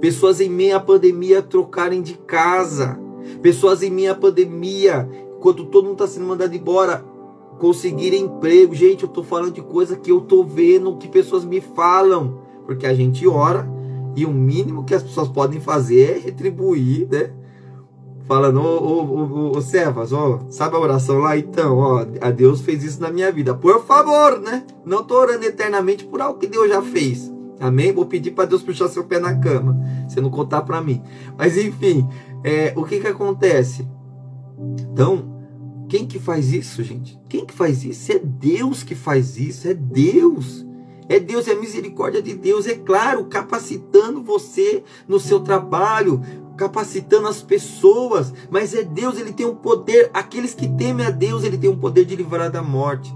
Pessoas 0.00 0.40
em 0.40 0.48
meio 0.48 0.76
à 0.76 0.80
pandemia 0.80 1.42
trocarem 1.42 2.02
de 2.02 2.14
casa. 2.14 2.98
Pessoas 3.42 3.82
em 3.82 3.90
meio 3.90 4.12
à 4.12 4.14
pandemia, 4.14 5.08
quando 5.40 5.64
todo 5.66 5.84
mundo 5.84 6.02
está 6.02 6.06
sendo 6.06 6.26
mandado 6.26 6.54
embora, 6.54 7.04
conseguir 7.58 8.14
emprego. 8.14 8.74
Gente, 8.74 9.02
eu 9.02 9.08
estou 9.08 9.24
falando 9.24 9.52
de 9.52 9.62
coisa 9.62 9.96
que 9.96 10.10
eu 10.10 10.18
estou 10.18 10.44
vendo, 10.44 10.96
que 10.96 11.08
pessoas 11.08 11.44
me 11.44 11.60
falam. 11.60 12.43
Porque 12.66 12.86
a 12.86 12.94
gente 12.94 13.26
ora 13.26 13.68
e 14.16 14.24
o 14.24 14.32
mínimo 14.32 14.84
que 14.84 14.94
as 14.94 15.02
pessoas 15.02 15.28
podem 15.28 15.60
fazer 15.60 16.16
é 16.16 16.18
retribuir, 16.18 17.08
né? 17.10 17.30
Falando, 18.26 18.60
ô, 18.62 19.02
ô, 19.02 19.56
ô, 19.56 19.60
Cefas, 19.60 20.12
ó, 20.12 20.40
sabe 20.48 20.76
a 20.76 20.78
oração 20.78 21.18
lá? 21.18 21.36
Então, 21.36 21.76
ó, 21.76 22.06
a 22.22 22.30
Deus 22.30 22.62
fez 22.62 22.82
isso 22.82 23.00
na 23.00 23.10
minha 23.10 23.30
vida. 23.30 23.54
Por 23.54 23.84
favor, 23.84 24.40
né? 24.40 24.64
Não 24.84 25.04
tô 25.04 25.20
orando 25.20 25.44
eternamente 25.44 26.06
por 26.06 26.22
algo 26.22 26.38
que 26.38 26.46
Deus 26.46 26.68
já 26.70 26.80
fez. 26.80 27.30
Amém? 27.60 27.92
Vou 27.92 28.06
pedir 28.06 28.30
para 28.30 28.46
Deus 28.46 28.62
puxar 28.62 28.88
seu 28.88 29.04
pé 29.04 29.18
na 29.18 29.34
cama. 29.38 29.78
Você 30.08 30.20
não 30.20 30.30
contar 30.30 30.62
para 30.62 30.80
mim. 30.80 31.02
Mas 31.36 31.58
enfim, 31.58 32.08
é, 32.42 32.72
o 32.76 32.84
que 32.84 32.98
que 32.98 33.06
acontece? 33.06 33.86
Então, 34.90 35.34
quem 35.88 36.06
que 36.06 36.18
faz 36.18 36.52
isso, 36.52 36.82
gente? 36.82 37.18
Quem 37.28 37.44
que 37.44 37.52
faz 37.52 37.84
isso? 37.84 38.10
É 38.10 38.18
Deus 38.18 38.82
que 38.82 38.94
faz 38.94 39.36
isso. 39.36 39.68
É 39.68 39.74
Deus. 39.74 40.64
É 41.08 41.20
Deus, 41.20 41.46
é 41.48 41.52
a 41.52 41.60
misericórdia 41.60 42.22
de 42.22 42.34
Deus, 42.34 42.66
é 42.66 42.74
claro, 42.74 43.26
capacitando 43.26 44.22
você 44.22 44.82
no 45.06 45.20
seu 45.20 45.40
trabalho, 45.40 46.22
capacitando 46.56 47.28
as 47.28 47.42
pessoas, 47.42 48.32
mas 48.50 48.74
é 48.74 48.82
Deus, 48.82 49.18
ele 49.18 49.32
tem 49.32 49.46
um 49.46 49.54
poder, 49.54 50.10
aqueles 50.14 50.54
que 50.54 50.68
temem 50.68 51.04
a 51.04 51.10
Deus, 51.10 51.44
ele 51.44 51.58
tem 51.58 51.68
um 51.68 51.76
poder 51.76 52.04
de 52.04 52.16
livrar 52.16 52.50
da 52.50 52.62
morte. 52.62 53.14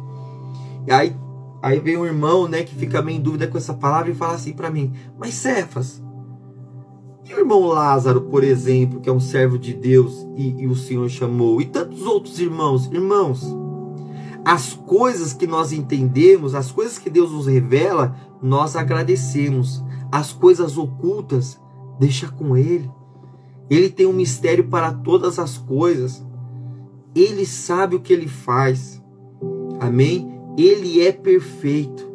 E 0.86 0.92
aí, 0.92 1.16
aí 1.62 1.80
vem 1.80 1.96
um 1.96 2.04
irmão, 2.04 2.46
né, 2.46 2.62
que 2.62 2.74
fica 2.74 3.00
meio 3.00 3.18
em 3.18 3.22
dúvida 3.22 3.46
com 3.46 3.56
essa 3.56 3.74
palavra 3.74 4.10
e 4.10 4.14
fala 4.14 4.34
assim 4.34 4.52
para 4.52 4.70
mim: 4.70 4.92
"Mas 5.18 5.34
Cefas, 5.34 6.02
e 7.28 7.34
o 7.34 7.38
irmão 7.38 7.66
Lázaro, 7.66 8.22
por 8.22 8.42
exemplo, 8.42 9.00
que 9.00 9.08
é 9.08 9.12
um 9.12 9.20
servo 9.20 9.58
de 9.58 9.74
Deus 9.74 10.26
e, 10.34 10.62
e 10.62 10.66
o 10.66 10.74
Senhor 10.74 11.08
chamou, 11.10 11.60
e 11.60 11.66
tantos 11.66 12.02
outros 12.02 12.40
irmãos, 12.40 12.86
irmãos, 12.86 13.54
as 14.48 14.72
coisas 14.72 15.34
que 15.34 15.46
nós 15.46 15.72
entendemos, 15.72 16.54
as 16.54 16.72
coisas 16.72 16.96
que 16.96 17.10
Deus 17.10 17.32
nos 17.32 17.46
revela, 17.46 18.16
nós 18.42 18.76
agradecemos. 18.76 19.84
As 20.10 20.32
coisas 20.32 20.78
ocultas, 20.78 21.60
deixa 22.00 22.28
com 22.28 22.56
Ele. 22.56 22.90
Ele 23.68 23.90
tem 23.90 24.06
um 24.06 24.12
mistério 24.14 24.64
para 24.64 24.90
todas 24.90 25.38
as 25.38 25.58
coisas. 25.58 26.24
Ele 27.14 27.44
sabe 27.44 27.96
o 27.96 28.00
que 28.00 28.10
ele 28.10 28.26
faz. 28.26 29.02
Amém? 29.78 30.40
Ele 30.56 31.06
é 31.06 31.12
perfeito. 31.12 32.08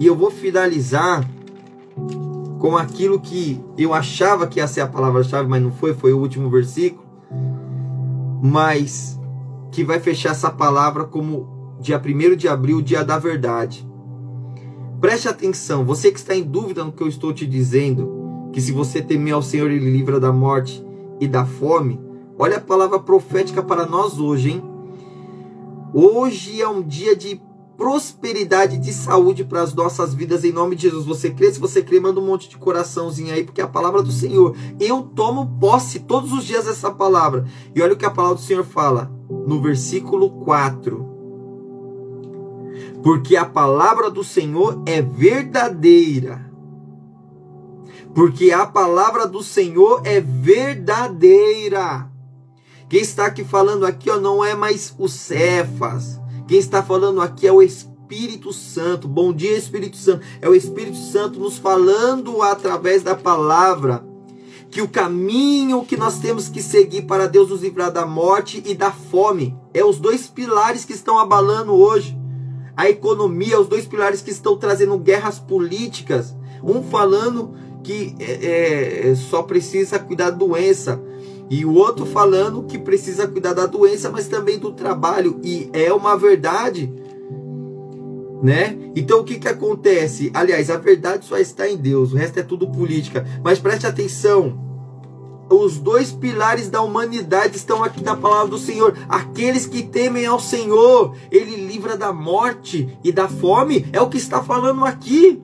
E 0.00 0.04
eu 0.04 0.16
vou 0.16 0.32
finalizar 0.32 1.24
com 2.58 2.76
aquilo 2.76 3.20
que 3.20 3.62
eu 3.78 3.94
achava 3.94 4.48
que 4.48 4.58
ia 4.58 4.66
ser 4.66 4.80
a 4.80 4.88
palavra-chave, 4.88 5.48
mas 5.48 5.62
não 5.62 5.70
foi, 5.70 5.94
foi 5.94 6.12
o 6.12 6.18
último 6.18 6.50
versículo. 6.50 7.06
Mas 8.42 9.16
que 9.70 9.84
vai 9.84 10.00
fechar 10.00 10.30
essa 10.30 10.50
palavra 10.50 11.04
como 11.04 11.59
dia 11.80 11.98
1 11.98 12.36
de 12.36 12.46
abril, 12.46 12.82
dia 12.82 13.02
da 13.02 13.18
verdade. 13.18 13.88
Preste 15.00 15.28
atenção, 15.28 15.84
você 15.84 16.12
que 16.12 16.18
está 16.18 16.36
em 16.36 16.42
dúvida 16.42 16.84
no 16.84 16.92
que 16.92 17.02
eu 17.02 17.08
estou 17.08 17.32
te 17.32 17.46
dizendo, 17.46 18.50
que 18.52 18.60
se 18.60 18.70
você 18.70 19.00
temer 19.00 19.32
ao 19.32 19.42
Senhor, 19.42 19.70
ele 19.70 19.90
livra 19.90 20.20
da 20.20 20.30
morte 20.30 20.84
e 21.18 21.26
da 21.26 21.46
fome. 21.46 21.98
Olha 22.38 22.58
a 22.58 22.60
palavra 22.60 22.98
profética 22.98 23.62
para 23.62 23.86
nós 23.86 24.18
hoje, 24.18 24.50
hein? 24.50 24.62
Hoje 25.94 26.60
é 26.60 26.68
um 26.68 26.82
dia 26.82 27.16
de 27.16 27.40
prosperidade, 27.78 28.76
de 28.76 28.92
saúde 28.92 29.42
para 29.42 29.62
as 29.62 29.72
nossas 29.72 30.12
vidas, 30.12 30.44
em 30.44 30.52
nome 30.52 30.76
de 30.76 30.82
Jesus. 30.82 31.06
Você 31.06 31.30
crê? 31.30 31.50
Se 31.50 31.58
você 31.58 31.82
crê, 31.82 31.98
manda 31.98 32.20
um 32.20 32.26
monte 32.26 32.46
de 32.48 32.58
coraçãozinho 32.58 33.32
aí, 33.32 33.42
porque 33.42 33.62
é 33.62 33.64
a 33.64 33.68
palavra 33.68 34.02
do 34.02 34.12
Senhor. 34.12 34.54
Eu 34.78 35.02
tomo 35.02 35.58
posse 35.58 36.00
todos 36.00 36.30
os 36.30 36.44
dias 36.44 36.66
dessa 36.66 36.90
palavra. 36.90 37.46
E 37.74 37.80
olha 37.80 37.94
o 37.94 37.96
que 37.96 38.04
a 38.04 38.10
palavra 38.10 38.36
do 38.36 38.42
Senhor 38.42 38.64
fala 38.64 39.10
no 39.46 39.62
versículo 39.62 40.30
4. 40.44 41.09
Porque 43.02 43.34
a 43.36 43.44
palavra 43.44 44.10
do 44.10 44.22
Senhor 44.22 44.82
é 44.84 45.00
verdadeira. 45.00 46.50
Porque 48.14 48.50
a 48.50 48.66
palavra 48.66 49.26
do 49.26 49.42
Senhor 49.42 50.02
é 50.04 50.20
verdadeira. 50.20 52.10
Quem 52.88 53.00
está 53.00 53.26
aqui 53.26 53.44
falando 53.44 53.86
aqui 53.86 54.10
ó, 54.10 54.18
não 54.18 54.44
é 54.44 54.54
mais 54.54 54.94
o 54.98 55.08
Cefas. 55.08 56.20
Quem 56.46 56.58
está 56.58 56.82
falando 56.82 57.22
aqui 57.22 57.46
é 57.46 57.52
o 57.52 57.62
Espírito 57.62 58.52
Santo. 58.52 59.08
Bom 59.08 59.32
dia, 59.32 59.56
Espírito 59.56 59.96
Santo. 59.96 60.26
É 60.42 60.48
o 60.48 60.54
Espírito 60.54 60.96
Santo 60.96 61.38
nos 61.38 61.56
falando 61.56 62.42
através 62.42 63.02
da 63.02 63.14
palavra 63.14 64.04
que 64.70 64.82
o 64.82 64.88
caminho 64.88 65.84
que 65.84 65.96
nós 65.96 66.18
temos 66.18 66.48
que 66.48 66.62
seguir 66.62 67.02
para 67.02 67.26
Deus 67.26 67.50
nos 67.50 67.62
livrar 67.62 67.90
da 67.90 68.04
morte 68.04 68.62
e 68.64 68.74
da 68.74 68.92
fome 68.92 69.56
é 69.72 69.84
os 69.84 69.98
dois 69.98 70.26
pilares 70.26 70.84
que 70.84 70.92
estão 70.92 71.18
abalando 71.18 71.72
hoje 71.72 72.19
a 72.80 72.88
economia, 72.88 73.60
os 73.60 73.68
dois 73.68 73.84
pilares 73.84 74.22
que 74.22 74.30
estão 74.30 74.56
trazendo 74.56 74.96
guerras 74.96 75.38
políticas. 75.38 76.34
Um 76.64 76.82
falando 76.82 77.54
que 77.84 78.14
é, 78.18 79.10
é, 79.10 79.14
só 79.14 79.42
precisa 79.42 79.98
cuidar 79.98 80.30
da 80.30 80.36
doença, 80.38 80.98
e 81.50 81.62
o 81.66 81.74
outro 81.74 82.06
falando 82.06 82.62
que 82.62 82.78
precisa 82.78 83.28
cuidar 83.28 83.52
da 83.52 83.66
doença, 83.66 84.08
mas 84.08 84.28
também 84.28 84.58
do 84.58 84.72
trabalho, 84.72 85.38
e 85.44 85.68
é 85.74 85.92
uma 85.92 86.16
verdade, 86.16 86.90
né? 88.42 88.78
Então 88.96 89.20
o 89.20 89.24
que 89.24 89.38
que 89.38 89.48
acontece? 89.48 90.30
Aliás, 90.32 90.70
a 90.70 90.78
verdade 90.78 91.26
só 91.26 91.36
está 91.36 91.68
em 91.68 91.76
Deus, 91.76 92.14
o 92.14 92.16
resto 92.16 92.38
é 92.38 92.42
tudo 92.42 92.70
política. 92.70 93.26
Mas 93.44 93.58
preste 93.58 93.86
atenção, 93.86 94.58
os 95.50 95.78
dois 95.78 96.12
pilares 96.12 96.70
da 96.70 96.80
humanidade 96.80 97.56
estão 97.56 97.82
aqui 97.82 98.02
na 98.02 98.16
palavra 98.16 98.48
do 98.48 98.58
Senhor. 98.58 98.96
Aqueles 99.08 99.66
que 99.66 99.82
temem 99.82 100.24
ao 100.24 100.38
Senhor, 100.38 101.14
Ele 101.30 101.66
livra 101.66 101.96
da 101.96 102.12
morte 102.12 102.96
e 103.02 103.10
da 103.10 103.28
fome. 103.28 103.86
É 103.92 104.00
o 104.00 104.08
que 104.08 104.16
está 104.16 104.42
falando 104.42 104.84
aqui. 104.84 105.42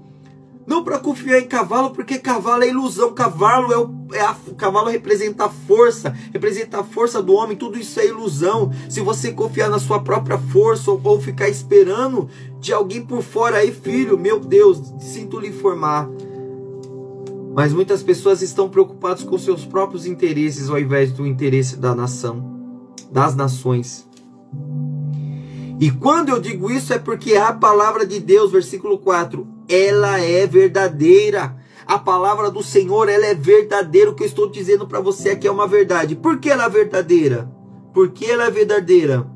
Não 0.66 0.82
para 0.82 0.98
confiar 0.98 1.38
em 1.38 1.46
cavalo, 1.46 1.90
porque 1.90 2.18
cavalo 2.18 2.64
é 2.64 2.68
ilusão. 2.68 3.12
Cavalo 3.12 3.72
é, 3.72 3.78
o, 3.78 3.94
é 4.12 4.20
a, 4.20 4.34
cavalo 4.56 4.88
representa 4.88 5.44
a 5.44 5.48
força, 5.48 6.12
representa 6.32 6.80
a 6.80 6.84
força 6.84 7.22
do 7.22 7.34
homem. 7.34 7.56
Tudo 7.56 7.78
isso 7.78 8.00
é 8.00 8.06
ilusão. 8.06 8.72
Se 8.88 9.00
você 9.00 9.32
confiar 9.32 9.68
na 9.68 9.78
sua 9.78 10.00
própria 10.00 10.38
força 10.38 10.90
ou, 10.90 11.00
ou 11.02 11.20
ficar 11.20 11.48
esperando 11.48 12.28
de 12.60 12.72
alguém 12.72 13.04
por 13.04 13.22
fora 13.22 13.58
aí, 13.58 13.70
filho, 13.70 14.18
meu 14.18 14.40
Deus, 14.40 14.80
sinto 14.98 15.38
lhe 15.38 15.48
informar. 15.48 16.08
Mas 17.56 17.72
muitas 17.72 18.02
pessoas 18.02 18.42
estão 18.42 18.68
preocupadas 18.68 19.22
com 19.22 19.38
seus 19.38 19.64
próprios 19.64 20.04
interesses 20.04 20.68
ao 20.68 20.78
invés 20.78 21.10
do 21.10 21.26
interesse 21.26 21.78
da 21.78 21.94
nação, 21.94 22.92
das 23.10 23.34
nações. 23.34 24.06
E 25.80 25.90
quando 25.90 26.28
eu 26.28 26.38
digo 26.38 26.70
isso 26.70 26.92
é 26.92 26.98
porque 26.98 27.34
a 27.34 27.54
palavra 27.54 28.04
de 28.04 28.20
Deus, 28.20 28.52
versículo 28.52 28.98
4, 28.98 29.48
ela 29.70 30.20
é 30.20 30.46
verdadeira. 30.46 31.56
A 31.86 31.98
palavra 31.98 32.50
do 32.50 32.62
Senhor, 32.62 33.08
ela 33.08 33.24
é 33.24 33.34
verdadeira. 33.34 34.10
O 34.10 34.14
que 34.14 34.24
eu 34.24 34.26
estou 34.26 34.50
dizendo 34.50 34.86
para 34.86 35.00
você 35.00 35.30
aqui 35.30 35.48
é 35.48 35.50
uma 35.50 35.66
verdade. 35.66 36.14
Por 36.14 36.38
que 36.38 36.50
ela 36.50 36.64
é 36.64 36.68
verdadeira? 36.68 37.50
Por 37.94 38.10
que 38.10 38.26
ela 38.26 38.44
é 38.44 38.50
verdadeira? 38.50 39.26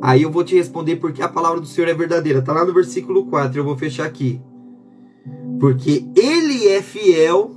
Aí 0.00 0.22
eu 0.22 0.30
vou 0.30 0.44
te 0.44 0.54
responder 0.54 0.96
porque 0.96 1.20
a 1.20 1.28
palavra 1.28 1.60
do 1.60 1.66
Senhor 1.66 1.88
é 1.88 1.94
verdadeira. 1.94 2.38
Está 2.38 2.54
lá 2.54 2.64
no 2.64 2.72
versículo 2.72 3.26
4, 3.26 3.60
eu 3.60 3.64
vou 3.64 3.76
fechar 3.76 4.06
aqui. 4.06 4.40
Porque 5.58 6.06
ele 6.14 6.68
é 6.68 6.82
fiel 6.82 7.50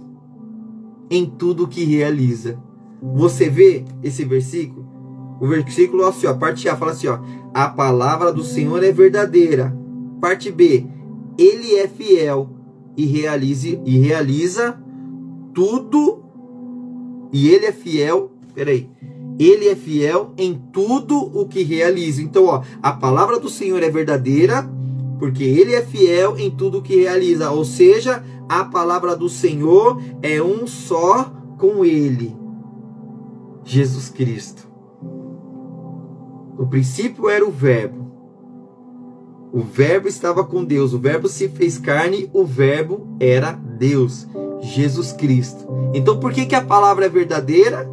em 1.10 1.26
tudo 1.26 1.68
que 1.68 1.84
realiza. 1.84 2.58
Você 3.02 3.50
vê 3.50 3.86
esse 4.04 4.24
versículo? 4.26 4.88
O 5.40 5.48
versículo, 5.48 6.06
assim, 6.06 6.28
ó, 6.28 6.34
parte 6.34 6.68
A 6.68 6.76
fala 6.76 6.92
assim, 6.92 7.08
ó, 7.08 7.20
a 7.54 7.70
palavra 7.70 8.32
do 8.32 8.44
Senhor 8.44 8.84
é 8.84 8.92
verdadeira. 8.92 9.76
Parte 10.20 10.52
B, 10.52 10.86
ele 11.38 11.76
é 11.76 11.88
fiel 11.88 12.50
e 12.98 13.06
realize 13.06 13.80
e 13.86 13.98
realiza 14.00 14.78
tudo 15.54 16.24
e 17.32 17.50
ele 17.50 17.66
é 17.68 17.72
fiel, 17.72 18.32
peraí, 18.54 18.90
ele 19.40 19.68
é 19.68 19.76
fiel 19.76 20.34
em 20.38 20.56
tudo 20.74 21.16
o 21.18 21.48
que 21.48 21.64
realiza. 21.64 22.22
Então, 22.22 22.46
ó, 22.46 22.64
a 22.82 22.92
palavra 22.92 23.40
do 23.40 23.50
Senhor 23.50 23.82
é 23.82 23.90
verdadeira, 23.90 24.70
porque 25.20 25.44
ele 25.44 25.76
é 25.76 25.82
fiel 25.82 26.40
em 26.40 26.50
tudo 26.50 26.82
que 26.82 26.96
realiza. 26.96 27.52
Ou 27.52 27.66
seja, 27.66 28.24
a 28.48 28.64
palavra 28.64 29.16
do 29.16 29.28
Senhor 29.28 30.02
é 30.24 30.42
um 30.42 30.66
só 30.66 31.32
com 31.58 31.84
ele. 31.84 32.36
Jesus 33.64 34.10
Cristo. 34.10 34.68
No 36.58 36.68
princípio 36.68 37.30
era 37.30 37.46
o 37.46 37.52
Verbo. 37.52 38.10
O 39.52 39.62
Verbo 39.62 40.08
estava 40.08 40.44
com 40.44 40.64
Deus. 40.64 40.94
O 40.94 41.00
Verbo 41.00 41.28
se 41.28 41.50
fez 41.50 41.78
carne. 41.78 42.30
O 42.34 42.46
Verbo 42.46 43.16
era 43.20 43.52
Deus, 43.52 44.28
Jesus 44.62 45.12
Cristo. 45.12 45.68
Então, 45.94 46.20
por 46.20 46.32
que, 46.32 46.46
que 46.46 46.56
a 46.56 46.64
palavra 46.64 47.06
é 47.06 47.10
verdadeira? 47.10 47.90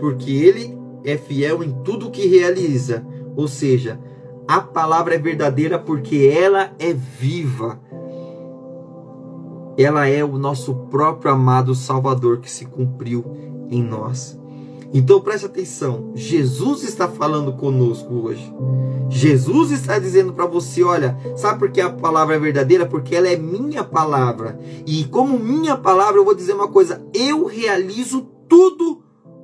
Porque 0.00 0.30
ele 0.30 0.76
é 1.04 1.16
fiel 1.16 1.62
em 1.62 1.72
tudo 1.84 2.10
que 2.10 2.26
realiza. 2.26 3.06
Ou 3.36 3.46
seja, 3.46 4.00
a 4.48 4.60
palavra 4.60 5.14
é 5.14 5.18
verdadeira 5.18 5.78
porque 5.78 6.32
ela 6.32 6.72
é 6.78 6.92
viva. 6.92 7.80
Ela 9.76 10.06
é 10.06 10.24
o 10.24 10.38
nosso 10.38 10.74
próprio 10.90 11.32
amado 11.32 11.74
Salvador 11.74 12.38
que 12.38 12.50
se 12.50 12.64
cumpriu 12.64 13.24
em 13.70 13.82
nós. 13.82 14.38
Então 14.94 15.20
preste 15.20 15.46
atenção, 15.46 16.12
Jesus 16.14 16.84
está 16.84 17.08
falando 17.08 17.52
conosco 17.54 18.14
hoje. 18.14 18.54
Jesus 19.08 19.70
está 19.70 19.98
dizendo 19.98 20.32
para 20.32 20.46
você, 20.46 20.82
olha, 20.82 21.18
sabe 21.36 21.58
por 21.58 21.70
que 21.70 21.80
a 21.80 21.90
palavra 21.90 22.36
é 22.36 22.38
verdadeira? 22.38 22.86
Porque 22.86 23.14
ela 23.14 23.28
é 23.28 23.36
minha 23.36 23.84
palavra. 23.84 24.58
E 24.86 25.04
como 25.04 25.38
minha 25.38 25.76
palavra, 25.76 26.20
eu 26.20 26.24
vou 26.24 26.34
dizer 26.34 26.54
uma 26.54 26.68
coisa, 26.68 27.04
eu 27.12 27.44
realizo 27.44 28.26
tudo 28.48 29.02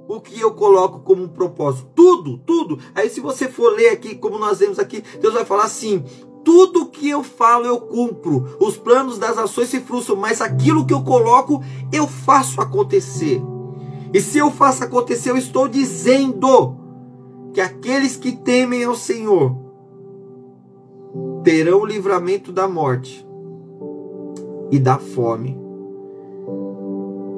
o 0.09 0.21
que 0.21 0.41
eu 0.41 0.53
coloco 0.53 1.01
como 1.01 1.23
um 1.23 1.29
propósito. 1.29 1.89
Tudo, 1.95 2.39
tudo. 2.39 2.79
Aí 2.95 3.09
se 3.09 3.21
você 3.21 3.49
for 3.49 3.73
ler 3.75 3.91
aqui, 3.91 4.15
como 4.15 4.39
nós 4.39 4.59
vemos 4.59 4.79
aqui, 4.79 5.03
Deus 5.21 5.35
vai 5.35 5.45
falar 5.45 5.65
assim: 5.65 6.05
tudo 6.45 6.87
que 6.87 7.09
eu 7.09 7.23
falo 7.23 7.67
eu 7.67 7.81
cumpro. 7.81 8.57
Os 8.61 8.77
planos 8.77 9.19
das 9.19 9.39
ações 9.39 9.69
se 9.69 9.81
frustram, 9.81 10.17
mas 10.17 10.41
aquilo 10.41 10.87
que 10.87 10.95
eu 10.95 11.03
coloco 11.03 11.63
eu 11.93 12.07
faço 12.07 12.61
acontecer. 12.61 13.43
E 14.13 14.21
se 14.21 14.39
eu 14.39 14.51
faço 14.51 14.85
acontecer, 14.85 15.31
eu 15.31 15.39
estou 15.39 15.67
dizendo 15.67 16.77
que 17.55 17.61
aqueles 17.61 18.17
que 18.17 18.33
temem 18.33 18.85
ao 18.85 18.95
Senhor 18.95 19.57
terão 21.43 21.81
o 21.81 21.87
livramento 21.87 22.53
da 22.53 22.69
morte 22.69 23.27
e 24.71 24.79
da 24.79 24.99
fome. 24.99 25.59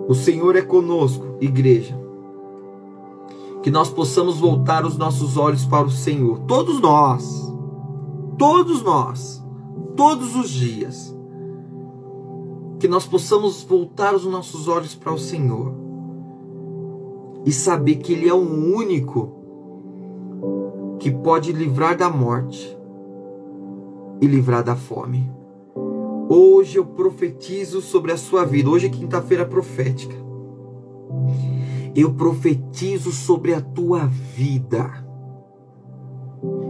O 0.09 0.15
Senhor 0.15 0.57
é 0.57 0.63
conosco, 0.63 1.37
igreja. 1.41 2.04
Que 3.65 3.71
nós 3.71 3.89
possamos 3.89 4.39
voltar 4.39 4.85
os 4.85 4.99
nossos 4.99 5.39
olhos 5.39 5.65
para 5.65 5.87
o 5.87 5.91
Senhor, 5.91 6.41
todos 6.41 6.83
nós, 6.83 7.51
todos 8.37 8.83
nós, 8.83 9.43
todos 9.97 10.37
os 10.37 10.51
dias. 10.51 11.17
Que 12.79 12.87
nós 12.87 13.07
possamos 13.07 13.63
voltar 13.63 14.15
os 14.15 14.27
nossos 14.27 14.69
olhos 14.69 14.95
para 14.95 15.15
o 15.15 15.19
Senhor 15.19 15.73
e 17.47 17.53
saber 17.53 17.95
que 17.97 18.13
Ele 18.13 18.29
é 18.29 18.35
o 18.35 18.77
único 18.77 19.33
que 20.99 21.11
pode 21.11 21.51
livrar 21.51 21.97
da 21.97 22.11
morte 22.11 22.77
e 24.21 24.27
livrar 24.27 24.63
da 24.63 24.77
fome. 24.77 25.33
Hoje 26.29 26.77
eu 26.77 26.85
profetizo 26.85 27.81
sobre 27.81 28.13
a 28.13 28.19
sua 28.19 28.45
vida. 28.45 28.69
Hoje 28.69 28.89
é 28.89 28.91
quinta-feira 28.91 29.47
profética. 29.47 30.15
Eu 31.95 32.13
profetizo 32.15 33.13
sobre 33.13 33.55
a 33.55 33.61
tua 33.61 34.07
vida. 34.07 35.05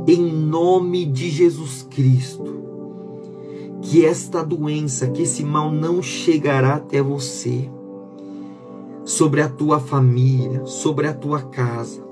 Em 0.07 0.23
nome 0.23 1.07
de 1.07 1.31
Jesus 1.31 1.87
Cristo. 1.91 2.63
Que 3.81 4.05
esta 4.05 4.43
doença, 4.43 5.09
que 5.09 5.23
esse 5.23 5.43
mal 5.45 5.71
não 5.71 6.03
chegará 6.03 6.75
até 6.75 7.03
você 7.03 7.71
sobre 9.05 9.43
a 9.43 9.49
tua 9.49 9.79
família, 9.79 10.65
sobre 10.65 11.07
a 11.07 11.13
tua 11.13 11.43
casa. 11.43 12.03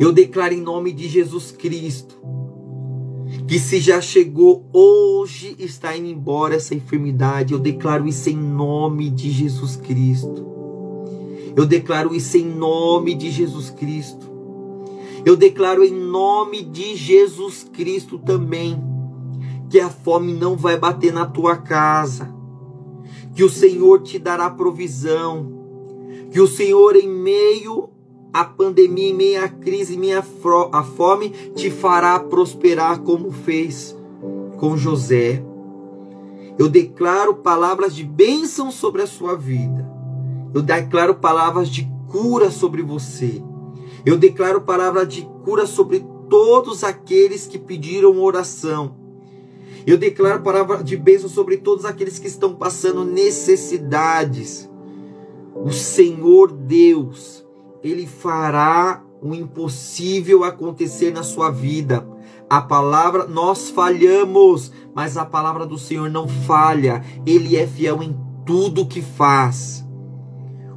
Eu 0.00 0.12
declaro 0.12 0.54
em 0.54 0.60
nome 0.60 0.92
de 0.92 1.08
Jesus 1.08 1.52
Cristo 1.52 2.18
que 3.46 3.58
se 3.58 3.78
já 3.80 4.00
chegou 4.00 4.64
hoje 4.72 5.54
está 5.58 5.96
indo 5.96 6.08
embora 6.08 6.54
essa 6.54 6.74
enfermidade. 6.74 7.52
Eu 7.52 7.58
declaro 7.58 8.06
isso 8.06 8.30
em 8.30 8.36
nome 8.36 9.10
de 9.10 9.30
Jesus 9.30 9.76
Cristo. 9.76 10.46
Eu 11.56 11.66
declaro 11.66 12.14
isso 12.14 12.36
em 12.36 12.44
nome 12.44 13.14
de 13.14 13.30
Jesus 13.30 13.70
Cristo. 13.70 14.32
Eu 15.24 15.36
declaro 15.36 15.84
em 15.84 15.92
nome 15.92 16.62
de 16.62 16.94
Jesus 16.94 17.68
Cristo 17.72 18.18
também 18.18 18.82
que 19.70 19.80
a 19.80 19.88
fome 19.88 20.32
não 20.32 20.56
vai 20.56 20.78
bater 20.78 21.12
na 21.12 21.26
tua 21.26 21.56
casa 21.56 22.34
que 23.34 23.42
o 23.42 23.50
Senhor 23.50 24.02
te 24.02 24.18
dará 24.18 24.48
provisão, 24.48 25.52
que 26.30 26.40
o 26.40 26.46
Senhor, 26.46 26.96
em 26.96 27.08
meio 27.08 27.90
à 28.32 28.44
pandemia, 28.44 29.10
em 29.10 29.14
meio 29.14 29.44
à 29.44 29.48
crise, 29.48 29.94
em 29.96 29.98
meio 29.98 30.22
à 30.72 30.82
fome, 30.82 31.30
te 31.54 31.70
fará 31.70 32.18
prosperar 32.18 33.00
como 33.00 33.30
fez 33.32 33.96
com 34.56 34.76
José. 34.76 35.44
Eu 36.56 36.68
declaro 36.68 37.34
palavras 37.34 37.94
de 37.94 38.04
bênção 38.04 38.70
sobre 38.70 39.02
a 39.02 39.06
sua 39.06 39.36
vida. 39.36 39.93
Eu 40.54 40.62
declaro 40.62 41.16
palavras 41.16 41.68
de 41.68 41.86
cura 42.08 42.48
sobre 42.48 42.80
você. 42.80 43.42
Eu 44.06 44.16
declaro 44.16 44.60
palavras 44.60 45.08
de 45.08 45.28
cura 45.44 45.66
sobre 45.66 46.06
todos 46.30 46.84
aqueles 46.84 47.46
que 47.46 47.58
pediram 47.58 48.22
oração. 48.22 48.94
Eu 49.86 49.98
declaro 49.98 50.42
palavra 50.42 50.82
de 50.82 50.96
bênção 50.96 51.28
sobre 51.28 51.58
todos 51.58 51.84
aqueles 51.84 52.18
que 52.18 52.28
estão 52.28 52.54
passando 52.54 53.04
necessidades. 53.04 54.70
O 55.54 55.70
Senhor 55.70 56.52
Deus, 56.52 57.44
Ele 57.82 58.06
fará 58.06 59.02
o 59.20 59.34
impossível 59.34 60.44
acontecer 60.44 61.10
na 61.12 61.22
sua 61.22 61.50
vida. 61.50 62.08
A 62.48 62.62
palavra, 62.62 63.26
nós 63.26 63.70
falhamos, 63.70 64.70
mas 64.94 65.16
a 65.16 65.24
palavra 65.24 65.66
do 65.66 65.78
Senhor 65.78 66.08
não 66.08 66.28
falha. 66.28 67.04
Ele 67.26 67.56
é 67.56 67.66
fiel 67.66 68.02
em 68.02 68.16
tudo 68.46 68.86
que 68.86 69.02
faz. 69.02 69.83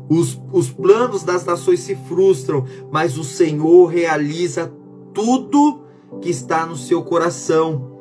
Os, 0.10 0.40
os 0.52 0.70
planos 0.70 1.24
das 1.24 1.46
nações 1.46 1.82
se 1.82 1.96
frustram, 2.08 2.66
mas 2.92 3.18
o 3.18 3.24
Senhor 3.24 3.88
realiza 3.88 4.74
tudo 5.14 5.82
que 6.22 6.30
está 6.30 6.66
no 6.66 6.76
seu 6.76 7.04
coração. 7.04 7.98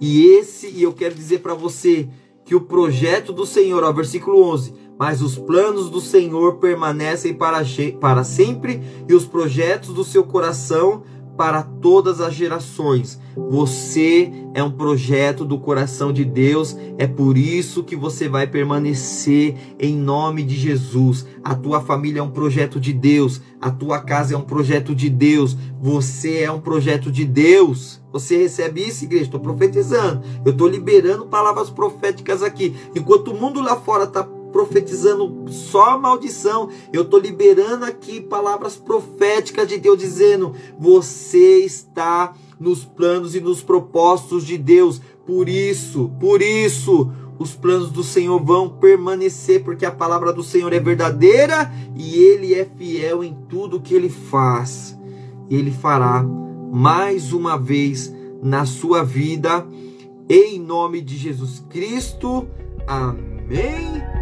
E 0.00 0.26
esse, 0.26 0.68
e 0.68 0.82
eu 0.82 0.92
quero 0.92 1.14
dizer 1.14 1.40
para 1.40 1.54
você 1.54 2.08
que 2.44 2.54
o 2.54 2.60
projeto 2.60 3.32
do 3.32 3.46
Senhor, 3.46 3.82
ó, 3.84 3.92
versículo 3.92 4.42
11, 4.42 4.74
mas 4.98 5.22
os 5.22 5.38
planos 5.38 5.88
do 5.88 6.00
Senhor 6.00 6.56
permanecem 6.56 7.34
para, 7.34 7.62
para 8.00 8.24
sempre 8.24 8.80
e 9.08 9.14
os 9.14 9.24
projetos 9.24 9.94
do 9.94 10.04
seu 10.04 10.24
coração 10.24 11.02
para 11.42 11.64
todas 11.64 12.20
as 12.20 12.34
gerações. 12.34 13.18
Você 13.50 14.30
é 14.54 14.62
um 14.62 14.70
projeto 14.70 15.44
do 15.44 15.58
coração 15.58 16.12
de 16.12 16.24
Deus, 16.24 16.76
é 16.96 17.04
por 17.04 17.36
isso 17.36 17.82
que 17.82 17.96
você 17.96 18.28
vai 18.28 18.46
permanecer 18.46 19.56
em 19.76 19.96
nome 19.96 20.44
de 20.44 20.54
Jesus. 20.54 21.26
A 21.42 21.56
tua 21.56 21.80
família 21.80 22.20
é 22.20 22.22
um 22.22 22.30
projeto 22.30 22.78
de 22.78 22.92
Deus, 22.92 23.40
a 23.60 23.72
tua 23.72 23.98
casa 23.98 24.34
é 24.34 24.38
um 24.38 24.42
projeto 24.42 24.94
de 24.94 25.10
Deus, 25.10 25.56
você 25.80 26.42
é 26.42 26.52
um 26.52 26.60
projeto 26.60 27.10
de 27.10 27.24
Deus. 27.24 28.00
Você 28.12 28.36
recebe 28.36 28.80
isso, 28.80 29.02
igreja? 29.02 29.24
Estou 29.24 29.40
profetizando, 29.40 30.22
eu 30.44 30.52
estou 30.52 30.68
liberando 30.68 31.26
palavras 31.26 31.70
proféticas 31.70 32.40
aqui. 32.40 32.72
Enquanto 32.94 33.32
o 33.32 33.34
mundo 33.34 33.60
lá 33.60 33.74
fora 33.74 34.04
está 34.04 34.22
profetizando 34.52 35.50
só 35.50 35.98
maldição. 35.98 36.68
Eu 36.92 37.02
estou 37.02 37.18
liberando 37.18 37.84
aqui 37.84 38.20
palavras 38.20 38.76
proféticas 38.76 39.66
de 39.66 39.78
Deus 39.78 39.98
dizendo: 39.98 40.54
você 40.78 41.64
está 41.64 42.34
nos 42.60 42.84
planos 42.84 43.34
e 43.34 43.40
nos 43.40 43.62
propósitos 43.62 44.44
de 44.44 44.56
Deus. 44.56 45.00
Por 45.26 45.48
isso, 45.48 46.10
por 46.20 46.42
isso, 46.42 47.10
os 47.38 47.54
planos 47.54 47.90
do 47.90 48.04
Senhor 48.04 48.42
vão 48.42 48.68
permanecer, 48.68 49.64
porque 49.64 49.84
a 49.84 49.90
palavra 49.90 50.32
do 50.32 50.42
Senhor 50.42 50.72
é 50.72 50.80
verdadeira 50.80 51.72
e 51.96 52.14
ele 52.16 52.54
é 52.54 52.64
fiel 52.64 53.24
em 53.24 53.36
tudo 53.48 53.80
que 53.80 53.94
ele 53.94 54.08
faz. 54.08 54.96
Ele 55.50 55.70
fará 55.70 56.22
mais 56.72 57.32
uma 57.32 57.58
vez 57.58 58.12
na 58.42 58.64
sua 58.64 59.04
vida, 59.04 59.66
em 60.28 60.58
nome 60.58 61.00
de 61.00 61.16
Jesus 61.16 61.64
Cristo. 61.68 62.48
Amém. 62.86 64.21